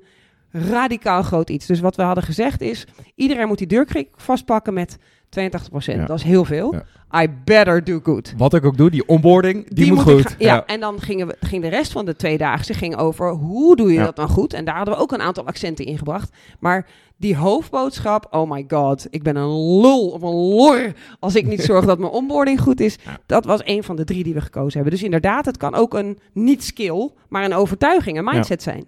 radicaal 0.52 1.24
groot 1.24 1.50
iets. 1.50 1.66
Dus 1.66 1.80
wat 1.80 1.96
we 1.96 2.02
hadden 2.02 2.24
gezegd 2.24 2.62
is, 2.62 2.88
iedereen 3.16 3.48
moet 3.48 3.58
die 3.58 3.68
deurkrik 3.68 4.10
vastpakken 4.16 4.74
met 4.74 4.98
82%. 5.30 5.96
Ja. 5.96 6.06
Dat 6.06 6.18
is 6.18 6.24
heel 6.24 6.46
veel. 6.46 6.74
Ja. 6.74 6.84
I 7.24 7.28
better 7.46 7.84
do 7.84 8.00
good. 8.04 8.34
Wat 8.38 8.54
ik 8.54 8.66
ook 8.66 8.78
doe, 8.78 8.90
die 8.90 9.08
onboarding, 9.08 9.70
die, 9.74 9.94
moet, 9.94 10.08
ik 10.08 10.14
goed. 10.28 10.36
ja, 10.40 10.66
en 10.66 10.80
dan 10.80 11.02
gingen 11.02 11.28
we, 11.28 11.36
ging 11.40 11.62
de 11.64 11.70
rest 11.70 11.92
van 11.92 12.06
de 12.06 12.16
tweedaagse 12.16 12.74
ging 12.74 12.96
over 12.96 13.32
hoe 13.32 13.76
doe 13.76 13.88
je 13.92 13.94
Ja. 14.00 14.06
dat 14.06 14.16
dan 14.16 14.30
goed? 14.30 14.54
En 14.54 14.66
daar 14.66 14.76
hadden 14.76 14.94
we 14.94 15.00
ook 15.00 15.12
een 15.12 15.22
aantal 15.22 15.46
accenten 15.46 15.86
in 15.86 15.98
gebracht. 15.98 16.30
Maar 16.60 16.86
die 17.18 17.36
hoofdboodschap, 17.36 18.28
oh 18.32 18.50
my 18.52 18.66
god, 18.68 19.08
ik 19.10 19.24
ben 19.24 19.36
een 19.36 19.80
lul 19.82 20.10
of 20.10 20.22
een 20.22 20.36
lor 20.56 20.94
als 21.20 21.36
ik 21.36 21.46
niet 21.46 21.64
zorg 21.64 21.86
dat 21.86 22.00
mijn 22.00 22.12
onboarding 22.22 22.62
goed 22.62 22.80
is. 22.80 22.98
Ja. 23.06 23.18
Dat 23.26 23.46
was 23.46 23.62
een 23.64 23.84
van 23.84 23.96
de 23.96 24.04
drie 24.04 24.24
die 24.24 24.34
we 24.34 24.42
gekozen 24.42 24.74
hebben. 24.74 24.92
Dus 24.92 25.04
inderdaad, 25.04 25.46
het 25.46 25.58
kan 25.58 25.76
ook 25.76 25.94
een 25.94 26.20
niet-skill, 26.34 27.10
maar 27.30 27.44
een 27.44 27.54
overtuiging, 27.54 28.18
een 28.18 28.24
mindset 28.24 28.62
zijn. 28.64 28.88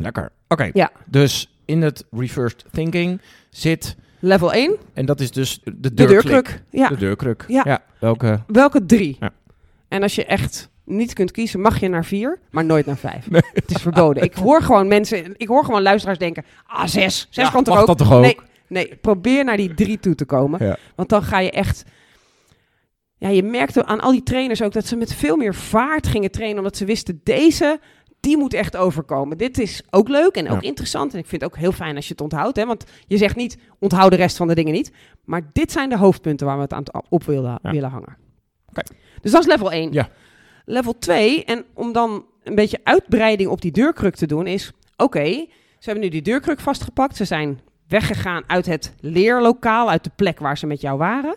Lekker. 0.00 0.32
Oké, 0.48 0.70
Ja. 0.72 0.90
dus 1.06 1.58
in 1.64 1.82
het 1.82 2.04
reversed 2.10 2.64
thinking 2.72 3.20
zit, 3.50 3.96
Level 4.20 4.52
1, 4.52 4.76
en 4.94 5.06
dat 5.06 5.20
is 5.20 5.30
dus 5.30 5.60
de 5.64 5.94
de 5.94 5.94
deurkruk. 5.94 6.62
Ja. 6.70 6.88
De 6.88 6.96
deurkruk. 6.96 7.44
Ja. 7.48 7.82
welke? 8.00 8.42
Welke 8.46 8.86
drie? 8.86 9.16
Ja. 9.20 9.30
En 9.88 10.02
als 10.02 10.14
je 10.14 10.24
echt 10.24 10.70
niet 10.84 11.12
kunt 11.12 11.30
kiezen, 11.30 11.60
mag 11.60 11.80
je 11.80 11.88
naar 11.88 12.04
vier, 12.04 12.38
maar 12.50 12.64
nooit 12.64 12.86
naar 12.86 12.96
vijf. 12.96 13.26
Het 13.52 13.70
is 13.70 13.82
verboden. 13.82 14.22
Ik 14.22 14.34
hoor 14.34 14.62
gewoon 14.62 14.88
mensen, 14.88 15.34
ik 15.36 15.48
hoor 15.48 15.64
gewoon 15.64 15.82
luisteraars 15.82 16.18
denken, 16.18 16.44
ah 16.66 16.86
zes, 16.86 17.26
zes 17.30 17.44
Ja, 17.44 17.50
kan 17.50 17.64
toch 17.64 17.80
ook? 17.80 17.86
dat 17.86 17.98
toch 17.98 18.12
ook? 18.12 18.22
Nee, 18.22 18.36
nee, 18.66 18.96
probeer 19.00 19.44
naar 19.44 19.56
die 19.56 19.74
drie 19.74 20.00
toe 20.00 20.14
te 20.14 20.24
komen. 20.24 20.64
Ja. 20.64 20.76
Want 20.94 21.08
dan 21.08 21.22
ga 21.22 21.38
je 21.38 21.50
echt... 21.50 21.84
Ja, 23.16 23.28
je 23.28 23.42
merkte 23.42 23.84
aan 23.84 24.00
al 24.00 24.10
die 24.10 24.22
trainers 24.22 24.62
ook 24.62 24.72
dat 24.72 24.86
ze 24.86 24.96
met 24.96 25.14
veel 25.14 25.36
meer 25.36 25.54
vaart 25.54 26.06
gingen 26.06 26.30
trainen, 26.30 26.58
omdat 26.58 26.76
ze 26.76 26.84
wisten, 26.84 27.20
deze, 27.24 27.80
die 28.20 28.36
moet 28.36 28.54
echt 28.54 28.76
overkomen. 28.76 29.38
Dit 29.38 29.58
is 29.58 29.82
ook 29.90 30.08
leuk 30.08 30.34
en 30.34 30.48
ook 30.50 30.62
Ja. 30.62 30.68
interessant. 30.68 31.12
En 31.12 31.18
ik 31.18 31.26
vind 31.26 31.42
het 31.42 31.50
ook 31.50 31.56
heel 31.58 31.72
fijn 31.72 31.96
als 31.96 32.06
je 32.06 32.12
het 32.12 32.20
onthoudt, 32.20 32.56
hè? 32.56 32.66
want 32.66 32.84
je 33.06 33.16
zegt 33.16 33.36
niet, 33.36 33.58
onthoud 33.78 34.10
de 34.10 34.16
rest 34.16 34.36
van 34.36 34.48
de 34.48 34.54
dingen 34.54 34.72
niet. 34.72 34.92
Maar 35.24 35.50
dit 35.52 35.72
zijn 35.72 35.88
de 35.88 35.96
hoofdpunten 35.98 36.46
waar 36.46 36.56
we 36.56 36.62
het 36.62 36.72
aan 36.72 36.82
het 36.82 37.02
op 37.08 37.24
willen, 37.24 37.58
Ja. 37.62 37.70
willen 37.70 37.90
hangen. 37.90 38.16
Oké. 38.68 38.82
Dus 39.20 39.30
dat 39.32 39.40
is 39.40 39.46
level 39.46 39.72
1. 39.72 39.92
Ja. 39.92 40.08
Level 40.64 40.98
2, 40.98 41.44
en 41.44 41.64
om 41.74 41.92
dan 41.92 42.24
een 42.42 42.54
beetje 42.54 42.80
uitbreiding 42.82 43.50
op 43.50 43.60
die 43.60 43.72
deurkruk 43.72 44.14
te 44.16 44.26
doen, 44.26 44.46
is: 44.46 44.72
oké, 44.96 45.24
ze 45.78 45.84
hebben 45.84 46.02
nu 46.04 46.08
die 46.10 46.22
deurkruk 46.22 46.60
vastgepakt. 46.60 47.16
Ze 47.16 47.24
zijn 47.24 47.60
weggegaan 47.88 48.42
uit 48.46 48.66
het 48.66 48.94
leerlokaal, 49.00 49.90
uit 49.90 50.04
de 50.04 50.10
plek 50.16 50.38
waar 50.38 50.58
ze 50.58 50.66
met 50.66 50.80
jou 50.80 50.98
waren. 50.98 51.36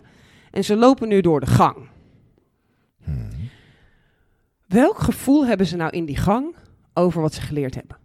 En 0.51 0.63
ze 0.63 0.75
lopen 0.75 1.07
nu 1.07 1.21
door 1.21 1.39
de 1.39 1.45
gang. 1.45 1.75
Welk 4.67 4.97
gevoel 4.99 5.45
hebben 5.45 5.65
ze 5.67 5.75
nou 5.75 5.91
in 5.91 6.05
die 6.05 6.17
gang 6.17 6.55
over 6.93 7.21
wat 7.21 7.33
ze 7.33 7.41
geleerd 7.41 7.75
hebben? 7.75 7.97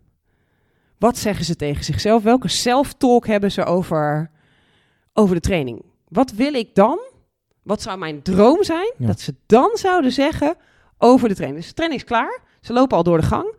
Wat 0.98 1.18
zeggen 1.18 1.44
ze 1.44 1.56
tegen 1.56 1.84
zichzelf? 1.84 2.22
Welke 2.22 2.48
self-talk 2.48 3.26
hebben 3.26 3.52
ze 3.52 3.64
over, 3.64 4.30
over 5.12 5.34
de 5.34 5.40
training? 5.40 5.84
Wat 6.08 6.32
wil 6.32 6.54
ik 6.54 6.74
dan? 6.74 6.98
Wat 7.62 7.82
zou 7.82 7.98
mijn 7.98 8.22
droom 8.22 8.64
zijn? 8.64 8.92
Ja. 8.98 9.06
Dat 9.06 9.20
ze 9.20 9.34
dan 9.46 9.70
zouden 9.74 10.12
zeggen 10.12 10.56
over 10.98 11.28
de 11.28 11.34
training. 11.34 11.60
Dus 11.60 11.68
de 11.68 11.74
training 11.74 12.02
is 12.02 12.08
klaar. 12.08 12.40
Ze 12.60 12.72
lopen 12.72 12.96
al 12.96 13.02
door 13.02 13.20
de 13.20 13.26
gang. 13.26 13.54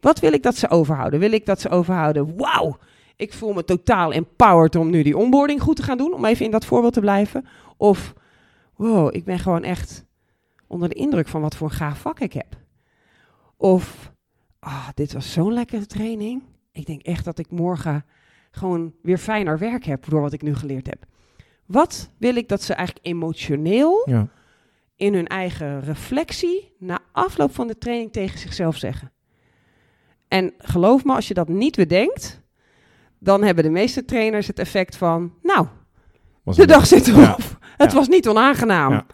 Wat 0.00 0.20
wil 0.20 0.32
ik 0.32 0.42
dat 0.42 0.56
ze 0.56 0.68
overhouden? 0.68 1.20
Wil 1.20 1.32
ik 1.32 1.46
dat 1.46 1.60
ze 1.60 1.68
overhouden? 1.68 2.36
Wauw, 2.36 2.78
ik 3.16 3.32
voel 3.32 3.52
me 3.52 3.64
totaal 3.64 4.12
empowered 4.12 4.76
om 4.76 4.90
nu 4.90 5.02
die 5.02 5.16
onboarding 5.16 5.62
goed 5.62 5.76
te 5.76 5.82
gaan 5.82 5.98
doen. 5.98 6.14
Om 6.14 6.24
even 6.24 6.44
in 6.44 6.50
dat 6.50 6.64
voorbeeld 6.64 6.92
te 6.92 7.00
blijven. 7.00 7.46
Of, 7.76 8.14
wow, 8.76 9.14
ik 9.14 9.24
ben 9.24 9.38
gewoon 9.38 9.62
echt 9.62 10.04
onder 10.66 10.88
de 10.88 10.94
indruk 10.94 11.28
van 11.28 11.40
wat 11.40 11.56
voor 11.56 11.68
een 11.68 11.76
gaaf 11.76 11.98
vak 11.98 12.20
ik 12.20 12.32
heb. 12.32 12.56
Of, 13.56 14.12
ah, 14.64 14.88
dit 14.94 15.12
was 15.12 15.32
zo'n 15.32 15.52
lekkere 15.52 15.86
training. 15.86 16.42
Ik 16.72 16.86
denk 16.86 17.02
echt 17.02 17.24
dat 17.24 17.38
ik 17.38 17.50
morgen 17.50 18.04
gewoon 18.50 18.94
weer 19.02 19.18
fijner 19.18 19.58
werk 19.58 19.84
heb 19.84 20.04
door 20.08 20.20
wat 20.20 20.32
ik 20.32 20.42
nu 20.42 20.54
geleerd 20.54 20.86
heb. 20.86 21.04
Wat 21.66 22.10
wil 22.18 22.36
ik 22.36 22.48
dat 22.48 22.62
ze 22.62 22.74
eigenlijk 22.74 23.06
emotioneel 23.06 24.02
Ja. 24.08 24.28
in 24.96 25.14
hun 25.14 25.26
eigen 25.26 25.80
reflectie 25.80 26.72
na 26.78 26.98
afloop 27.12 27.54
van 27.54 27.66
de 27.66 27.78
training 27.78 28.12
tegen 28.12 28.38
zichzelf 28.38 28.76
zeggen? 28.76 29.12
En 30.28 30.52
geloof 30.58 31.04
me, 31.04 31.14
als 31.14 31.28
je 31.28 31.34
dat 31.34 31.48
niet 31.48 31.76
bedenkt, 31.76 32.40
dan 33.18 33.42
hebben 33.42 33.64
de 33.64 33.70
meeste 33.70 34.04
trainers 34.04 34.46
het 34.46 34.58
effect 34.58 34.96
van, 34.96 35.32
nou, 35.42 35.66
Was 36.42 36.56
de 36.56 36.66
dag 36.66 36.86
zit 36.86 37.06
erop. 37.08 37.18
Ja. 37.22 37.36
Het 37.76 37.90
Ja. 37.92 37.98
was 37.98 38.08
niet 38.08 38.28
onaangenaam. 38.28 39.06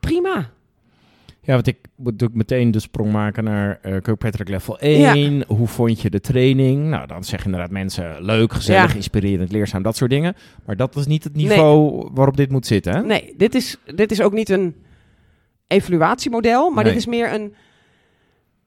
Prima. 0.00 0.50
Ja, 1.44 1.54
want 1.54 1.66
ik 1.66 1.76
moet 1.96 2.12
natuurlijk 2.12 2.38
meteen 2.38 2.70
de 2.70 2.78
sprong 2.80 3.12
maken 3.12 3.44
naar 3.44 3.78
uh, 3.82 4.00
Kirkpatrick 4.00 4.48
level 4.48 4.78
1. 4.78 5.44
Hoe 5.46 5.66
vond 5.66 6.00
je 6.00 6.10
de 6.10 6.20
training? 6.20 6.84
Nou, 6.86 7.06
dan 7.06 7.24
zeggen 7.24 7.46
inderdaad 7.50 7.70
mensen 7.72 8.22
leuk, 8.24 8.52
gezellig, 8.52 8.90
Ja. 8.90 8.96
inspirerend, 8.96 9.52
leerzaam, 9.52 9.82
dat 9.82 9.96
soort 9.96 10.10
dingen. 10.10 10.34
Maar 10.66 10.76
dat 10.76 10.96
is 10.96 11.06
niet 11.06 11.24
het 11.24 11.34
niveau 11.36 12.08
waarop 12.14 12.36
dit 12.36 12.50
moet 12.50 12.66
zitten, 12.66 12.92
hè? 12.94 13.02
Nee, 13.02 13.34
dit 13.36 13.54
is, 13.54 13.76
dit 13.94 14.10
is 14.10 14.20
ook 14.20 14.32
niet 14.32 14.48
een 14.48 14.74
evaluatiemodel, 15.66 16.70
maar 16.70 16.84
Nee. 16.84 16.92
dit 16.92 17.02
is 17.02 17.08
meer 17.08 17.32
een... 17.32 17.54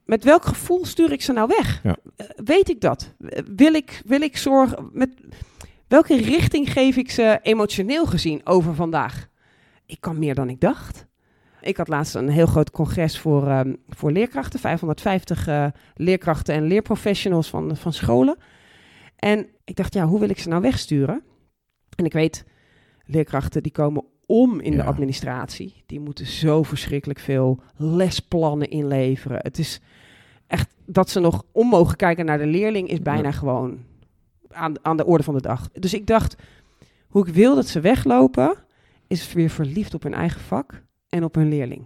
Met 0.06 0.24
welk 0.24 0.46
gevoel 0.46 0.86
stuur 0.86 1.12
ik 1.12 1.22
ze 1.22 1.34
nou 1.34 1.48
weg? 1.58 1.80
Ja. 1.84 1.96
Eh, 2.16 2.26
Weet 2.46 2.70
ik 2.70 2.82
dat? 2.82 3.14
Wil 3.56 3.74
ik, 3.74 4.02
wil 4.06 4.22
ik 4.22 4.38
zorgen... 4.38 4.90
Met 4.94 5.10
welke 5.88 6.18
richting 6.18 6.72
geef 6.72 6.96
ik 6.96 7.12
ze 7.12 7.40
emotioneel 7.42 8.06
gezien 8.06 8.42
over 8.44 8.76
vandaag? 8.76 9.28
Ik 9.86 9.98
kan 10.00 10.20
meer 10.20 10.36
dan 10.36 10.50
ik 10.50 10.60
dacht. 10.60 11.06
Ik 11.68 11.78
had 11.78 11.88
laatst 11.88 12.16
een 12.16 12.30
heel 12.30 12.46
groot 12.46 12.72
congres 12.72 13.20
voor, 13.20 13.48
ehm, 13.48 13.74
voor 13.90 14.12
leerkrachten. 14.12 14.60
550 14.60 15.48
eh, 15.48 15.66
leerkrachten 15.96 16.56
en 16.56 16.64
leerprofessionals 16.64 17.50
van, 17.50 17.78
van 17.78 17.94
scholen. 17.94 18.38
En 19.16 19.48
ik 19.64 19.76
dacht, 19.76 19.94
ja, 19.94 20.06
hoe 20.06 20.20
wil 20.20 20.30
ik 20.30 20.40
ze 20.40 20.50
nou 20.50 20.62
wegsturen? 20.62 21.24
En 21.96 22.06
ik 22.06 22.14
weet, 22.14 22.46
leerkrachten 23.06 23.64
die 23.64 23.72
komen 23.72 24.04
om 24.26 24.60
in 24.60 24.72
Ja. 24.72 24.78
de 24.78 24.84
administratie. 24.84 25.84
Die 25.86 26.00
moeten 26.00 26.26
zo 26.26 26.64
verschrikkelijk 26.64 27.20
veel 27.20 27.60
lesplannen 27.76 28.70
inleveren. 28.70 29.40
Het 29.42 29.60
is, 29.60 29.82
echt 30.48 30.74
dat 30.86 31.10
ze 31.10 31.20
nog 31.20 31.44
om 31.52 31.68
mogen 31.68 31.96
kijken 31.96 32.26
naar 32.26 32.38
de 32.38 32.48
leerling 32.48 32.90
is 32.90 33.02
bijna 33.02 33.32
gewoon 33.32 33.80
aan, 34.50 34.86
aan 34.86 34.98
de 34.98 35.06
orde 35.06 35.24
van 35.24 35.34
de 35.34 35.42
dag. 35.42 35.70
Dus 35.72 35.94
ik 35.94 36.08
dacht, 36.08 36.36
hoe 37.08 37.28
ik 37.28 37.34
wil 37.34 37.56
dat 37.56 37.68
ze 37.68 37.80
weglopen, 37.80 38.56
is 39.08 39.34
weer 39.34 39.50
verliefd 39.50 39.94
op 39.94 40.04
hun 40.04 40.14
eigen 40.14 40.42
vak 40.42 40.86
en 41.10 41.24
op 41.24 41.36
hun 41.36 41.50
leerling. 41.50 41.86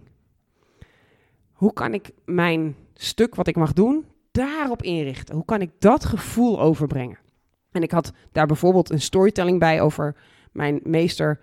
Hoe 1.52 1.74
kan 1.74 1.94
ik 1.94 2.12
mijn 2.26 2.76
stuk 2.94 3.36
wat 3.36 3.48
ik 3.48 3.56
mag 3.56 3.74
doen, 3.74 4.06
daarop 4.32 4.82
inrichten? 4.82 5.36
Hoe 5.36 5.46
kan 5.46 5.62
ik 5.62 5.72
dat 5.80 6.06
gevoel 6.06 6.62
overbrengen? 6.62 7.18
En 7.72 7.84
ik 7.84 7.92
had 7.92 8.14
daar 8.32 8.48
bijvoorbeeld 8.48 8.90
een 8.90 9.02
storytelling 9.02 9.60
bij 9.60 9.82
over 9.82 10.16
mijn 10.52 10.80
meester. 10.84 11.40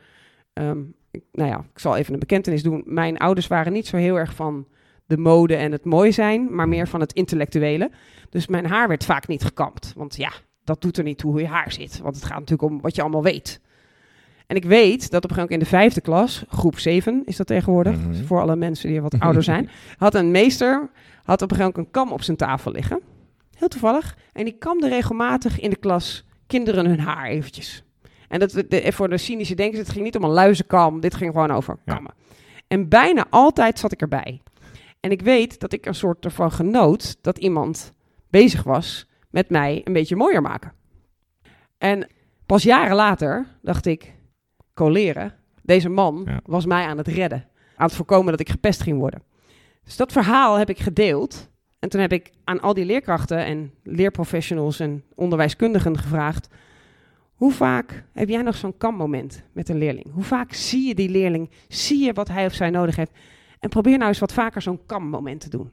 Ehm, 0.52 0.82
ik, 1.10 1.22
nou 1.32 1.50
ja, 1.50 1.58
ik 1.72 1.78
zal 1.78 1.96
even 1.96 2.12
een 2.12 2.18
bekentenis 2.18 2.62
doen. 2.62 2.82
Mijn 2.86 3.18
ouders 3.18 3.46
waren 3.46 3.72
niet 3.72 3.86
zo 3.86 3.96
heel 3.96 4.18
erg 4.18 4.34
van 4.34 4.66
de 5.06 5.16
mode 5.16 5.56
en 5.56 5.72
het 5.72 5.84
mooi 5.84 6.12
zijn, 6.12 6.54
maar 6.54 6.68
meer 6.68 6.88
van 6.88 7.00
het 7.00 7.12
intellectuele. 7.12 7.90
Dus 8.30 8.46
mijn 8.46 8.66
haar 8.66 8.88
werd 8.88 9.04
vaak 9.04 9.26
niet 9.26 9.44
gekamd. 9.44 9.92
Want 9.96 10.16
ja, 10.16 10.32
dat 10.64 10.80
doet 10.80 10.98
er 10.98 11.04
niet 11.04 11.18
toe 11.18 11.30
hoe 11.30 11.40
je 11.40 11.46
haar 11.46 11.72
zit. 11.72 11.98
Want 11.98 12.14
het 12.14 12.24
gaat 12.24 12.38
natuurlijk 12.38 12.72
om 12.72 12.80
wat 12.80 12.94
je 12.94 13.02
allemaal 13.02 13.22
weet. 13.22 13.60
En 14.48 14.56
ik 14.56 14.64
weet 14.64 15.10
dat 15.10 15.24
op 15.24 15.30
een 15.30 15.36
gegeven 15.36 15.36
moment 15.36 15.52
in 15.52 15.58
de 15.58 15.64
vijfde 15.66 16.00
klas, 16.00 16.44
groep 16.48 16.78
7 16.78 17.22
is 17.24 17.36
dat 17.36 17.46
tegenwoordig, 17.46 17.96
Mhm. 17.96 18.24
voor 18.24 18.40
alle 18.40 18.56
mensen 18.56 18.88
die 18.88 19.00
wat 19.00 19.18
ouder 19.20 19.42
zijn, 19.42 19.70
had 19.96 20.14
een 20.14 20.30
meester 20.30 20.90
had 21.24 21.42
op 21.42 21.50
een 21.50 21.56
gegeven 21.56 21.72
moment 21.76 21.76
een 21.76 21.90
kam 22.02 22.12
op 22.12 22.22
zijn 22.22 22.36
tafel 22.36 22.72
liggen. 22.72 23.00
Heel 23.56 23.68
toevallig. 23.68 24.16
En 24.32 24.44
die 24.44 24.56
kamde 24.58 24.88
regelmatig 24.88 25.60
in 25.60 25.70
de 25.70 25.76
klas 25.76 26.24
kinderen 26.46 26.86
hun 26.86 27.00
haar 27.00 27.26
eventjes. 27.26 27.82
En 28.28 28.38
dat, 28.38 28.50
de, 28.68 28.92
voor 28.92 29.08
de 29.08 29.16
cynische 29.18 29.54
denkers, 29.54 29.78
het 29.80 29.88
ging 29.90 30.04
niet 30.04 30.16
om 30.16 30.24
een 30.24 30.30
luizenkam, 30.30 31.00
dit 31.00 31.14
ging 31.14 31.32
gewoon 31.32 31.50
over 31.50 31.78
Ja. 31.84 31.94
kammen. 31.94 32.12
En 32.68 32.88
bijna 32.88 33.26
altijd 33.30 33.78
zat 33.78 33.92
ik 33.92 34.00
erbij. 34.00 34.40
En 35.00 35.10
ik 35.10 35.22
weet 35.22 35.60
dat 35.60 35.72
ik 35.72 35.86
een 35.86 35.94
soort 35.94 36.24
ervan 36.24 36.52
genoot 36.52 37.16
dat 37.22 37.38
iemand 37.38 37.92
bezig 38.30 38.62
was 38.62 39.08
met 39.30 39.50
mij 39.50 39.80
een 39.84 39.92
beetje 39.92 40.16
mooier 40.16 40.42
maken. 40.42 40.72
En 41.78 42.06
pas 42.46 42.62
jaren 42.62 42.96
later 42.96 43.46
dacht 43.62 43.86
ik, 43.86 44.14
coleren, 44.78 45.34
deze 45.62 45.88
man 45.88 46.22
Ja. 46.26 46.40
was 46.44 46.66
mij 46.66 46.84
aan 46.86 46.98
het 46.98 47.06
redden. 47.08 47.46
Aan 47.76 47.86
het 47.86 47.94
voorkomen 47.96 48.30
dat 48.30 48.40
ik 48.40 48.48
gepest 48.48 48.82
ging 48.82 48.98
worden. 48.98 49.22
Dus 49.84 49.96
dat 49.96 50.12
verhaal 50.12 50.56
heb 50.58 50.68
ik 50.70 50.78
gedeeld. 50.78 51.50
En 51.78 51.88
toen 51.88 52.00
heb 52.00 52.12
ik 52.12 52.30
aan 52.44 52.60
al 52.60 52.74
die 52.74 52.84
leerkrachten 52.84 53.44
en 53.44 53.72
leerprofessionals 53.82 54.80
en 54.80 55.04
onderwijskundigen 55.14 55.98
gevraagd... 55.98 56.48
Hoe 57.34 57.52
vaak 57.52 58.04
heb 58.12 58.28
jij 58.28 58.42
nog 58.42 58.56
zo'n 58.56 58.76
kammoment 58.76 59.42
met 59.52 59.68
een 59.68 59.78
leerling? 59.78 60.12
Hoe 60.12 60.22
vaak 60.22 60.52
zie 60.52 60.88
je 60.88 60.94
die 60.94 61.08
leerling? 61.08 61.50
Zie 61.68 62.04
je 62.04 62.12
wat 62.12 62.28
hij 62.28 62.46
of 62.46 62.52
zij 62.52 62.70
nodig 62.70 62.96
heeft? 62.96 63.10
En 63.60 63.68
probeer 63.68 63.96
nou 63.96 64.08
eens 64.08 64.18
wat 64.18 64.32
vaker 64.32 64.62
zo'n 64.62 64.80
kammoment 64.86 65.40
te 65.40 65.48
doen. 65.48 65.70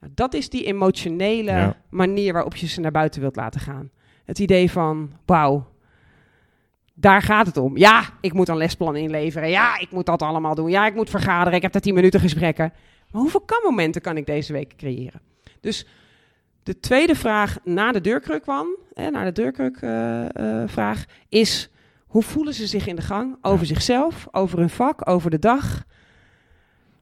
Nou, 0.00 0.12
dat 0.14 0.34
is 0.34 0.48
die 0.48 0.64
emotionele 0.64 1.50
Ja. 1.50 1.76
manier 1.90 2.32
waarop 2.32 2.56
je 2.56 2.66
ze 2.66 2.80
naar 2.80 2.90
buiten 2.90 3.20
wilt 3.20 3.36
laten 3.36 3.60
gaan. 3.60 3.90
Het 4.24 4.38
idee 4.38 4.70
van, 4.70 5.10
wauw, 5.26 5.66
daar 7.00 7.22
gaat 7.22 7.46
het 7.46 7.56
om. 7.56 7.76
Ja, 7.76 8.02
ik 8.20 8.32
moet 8.32 8.48
een 8.48 8.56
lesplan 8.56 8.96
inleveren. 8.96 9.48
Ja, 9.50 9.78
ik 9.78 9.90
moet 9.90 10.06
dat 10.06 10.22
allemaal 10.22 10.54
doen. 10.54 10.70
Ja, 10.70 10.86
ik 10.86 10.94
moet 10.94 11.10
vergaderen. 11.10 11.52
Ik 11.54 11.62
heb 11.62 11.72
daar 11.72 11.80
10 11.80 11.94
minuten 11.94 12.20
gesprekken. 12.20 12.72
Maar 13.10 13.20
hoeveel 13.20 13.40
kammomenten 13.40 14.00
kan 14.02 14.16
ik 14.16 14.26
deze 14.26 14.52
week 14.52 14.76
creëren? 14.76 15.20
Dus 15.60 15.86
de 16.62 16.80
tweede 16.80 17.14
vraag 17.14 17.58
na 17.64 17.92
de 17.92 18.00
deurkruk 18.00 18.42
kwam, 18.42 18.66
hè, 18.94 19.10
naar 19.10 19.24
de 19.24 19.32
deurkruk 19.32 19.76
eh, 19.80 20.62
eh, 20.62 20.68
vraag, 20.68 21.04
is 21.28 21.70
hoe 22.06 22.22
voelen 22.22 22.54
ze 22.54 22.66
zich 22.66 22.86
in 22.86 22.96
de 22.96 23.02
gang 23.02 23.36
over 23.42 23.60
Ja. 23.66 23.74
zichzelf, 23.74 24.26
over 24.30 24.58
hun 24.58 24.70
vak, 24.70 25.08
over 25.08 25.30
de 25.30 25.38
dag? 25.38 25.84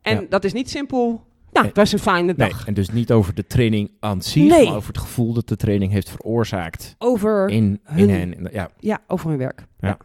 En 0.03 0.21
Ja. 0.21 0.27
dat 0.29 0.45
is 0.45 0.53
niet 0.53 0.71
simpel, 0.71 1.27
nou, 1.59 1.67
het 1.67 1.77
was 1.77 1.93
een 1.93 1.99
fijne 1.99 2.35
Nee, 2.37 2.49
dag. 2.49 2.67
en 2.67 2.75
dus 2.75 2.91
niet 2.91 3.13
over 3.13 3.35
de 3.35 3.47
training 3.47 3.91
aan 4.01 4.23
zich, 4.23 4.43
Nee. 4.51 4.65
maar 4.67 4.77
over 4.77 4.89
het 4.89 4.99
gevoel 4.99 5.33
dat 5.33 5.49
de 5.49 5.57
training 5.57 5.93
heeft 5.93 6.11
veroorzaakt 6.11 6.95
Over, 6.99 7.49
in, 7.49 7.81
in 7.97 8.09
hun- 8.11 8.11
hen. 8.11 8.49
Ja, 8.53 8.71
ja, 8.79 8.99
over 9.07 9.29
hun 9.29 9.39
werk. 9.39 9.65
Ja. 9.81 9.89
Ja. 9.89 9.97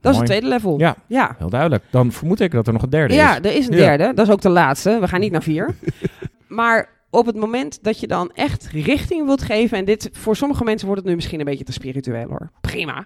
Dat 0.00 0.12
is 0.12 0.18
het 0.18 0.26
tweede 0.28 0.46
level. 0.48 0.78
ja, 0.78 0.96
ja. 1.06 1.34
heel 1.38 1.50
duidelijk. 1.50 1.84
Dan 1.90 2.12
vermoed 2.12 2.40
ik 2.40 2.50
dat 2.50 2.66
er 2.66 2.72
nog 2.72 2.82
een 2.82 2.90
derde 2.90 3.14
Ja, 3.14 3.30
is. 3.30 3.50
er 3.50 3.56
is 3.56 3.66
een 3.68 3.76
Ja. 3.76 3.78
derde. 3.96 4.14
Dat 4.14 4.26
is 4.26 4.32
ook 4.32 4.40
de 4.40 4.48
laatste. 4.48 4.98
We 5.00 5.08
gaan 5.08 5.20
niet 5.20 5.32
naar 5.32 5.42
vier. 5.42 5.74
maar 6.48 6.88
op 7.10 7.26
het 7.26 7.36
moment 7.36 7.78
dat 7.82 8.00
je 8.00 8.06
dan 8.06 8.30
echt 8.34 8.68
richting 8.72 9.24
wilt 9.26 9.42
geven... 9.42 9.78
en 9.78 9.84
dit 9.84 10.08
voor 10.12 10.36
sommige 10.36 10.64
mensen 10.64 10.86
wordt 10.86 11.00
het 11.02 11.10
nu 11.10 11.16
misschien 11.16 11.38
een 11.38 11.44
beetje 11.44 11.64
te 11.64 11.72
spiritueel 11.72 12.28
hoor. 12.28 12.50
Prima. 12.60 13.04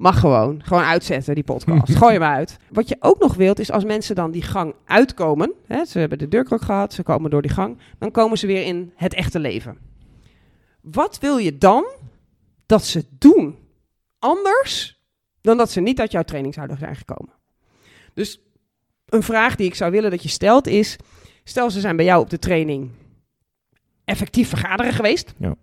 Mag 0.00 0.20
gewoon. 0.20 0.62
Gewoon 0.64 0.82
uitzetten, 0.82 1.34
die 1.34 1.44
podcast. 1.44 1.94
Gooi 1.96 2.12
hem 2.12 2.22
uit. 2.22 2.56
Wat 2.70 2.88
je 2.88 2.96
ook 3.00 3.18
nog 3.18 3.34
wilt, 3.34 3.58
is 3.58 3.70
als 3.70 3.84
mensen 3.84 4.14
dan 4.14 4.30
die 4.30 4.42
gang 4.42 4.74
uitkomen... 4.84 5.52
Hè, 5.66 5.84
ze 5.84 5.98
hebben 5.98 6.18
de 6.18 6.28
deurkruk 6.28 6.62
gehad, 6.62 6.92
ze 6.92 7.02
komen 7.02 7.30
door 7.30 7.42
die 7.42 7.50
gang... 7.50 7.78
dan 7.98 8.10
komen 8.10 8.38
ze 8.38 8.46
weer 8.46 8.62
in 8.62 8.92
het 8.94 9.14
echte 9.14 9.38
leven. 9.38 9.78
Wat 10.80 11.18
wil 11.18 11.38
je 11.38 11.58
dan 11.58 11.86
dat 12.66 12.84
ze 12.84 13.04
doen? 13.18 13.58
Anders 14.18 15.00
dan 15.40 15.56
dat 15.56 15.70
ze 15.70 15.80
niet 15.80 16.00
uit 16.00 16.12
jouw 16.12 16.22
training 16.22 16.54
zouden 16.54 16.78
zijn 16.78 16.96
gekomen. 16.96 17.32
Dus 18.14 18.40
een 19.08 19.22
vraag 19.22 19.56
die 19.56 19.66
ik 19.66 19.74
zou 19.74 19.90
willen 19.90 20.10
dat 20.10 20.22
je 20.22 20.28
stelt 20.28 20.66
is... 20.66 20.96
Stel, 21.44 21.70
ze 21.70 21.80
zijn 21.80 21.96
bij 21.96 22.04
jou 22.04 22.22
op 22.22 22.30
de 22.30 22.38
training 22.38 22.90
effectief 24.04 24.48
vergaderen 24.48 24.92
geweest. 24.92 25.34
Ja. 25.38 25.54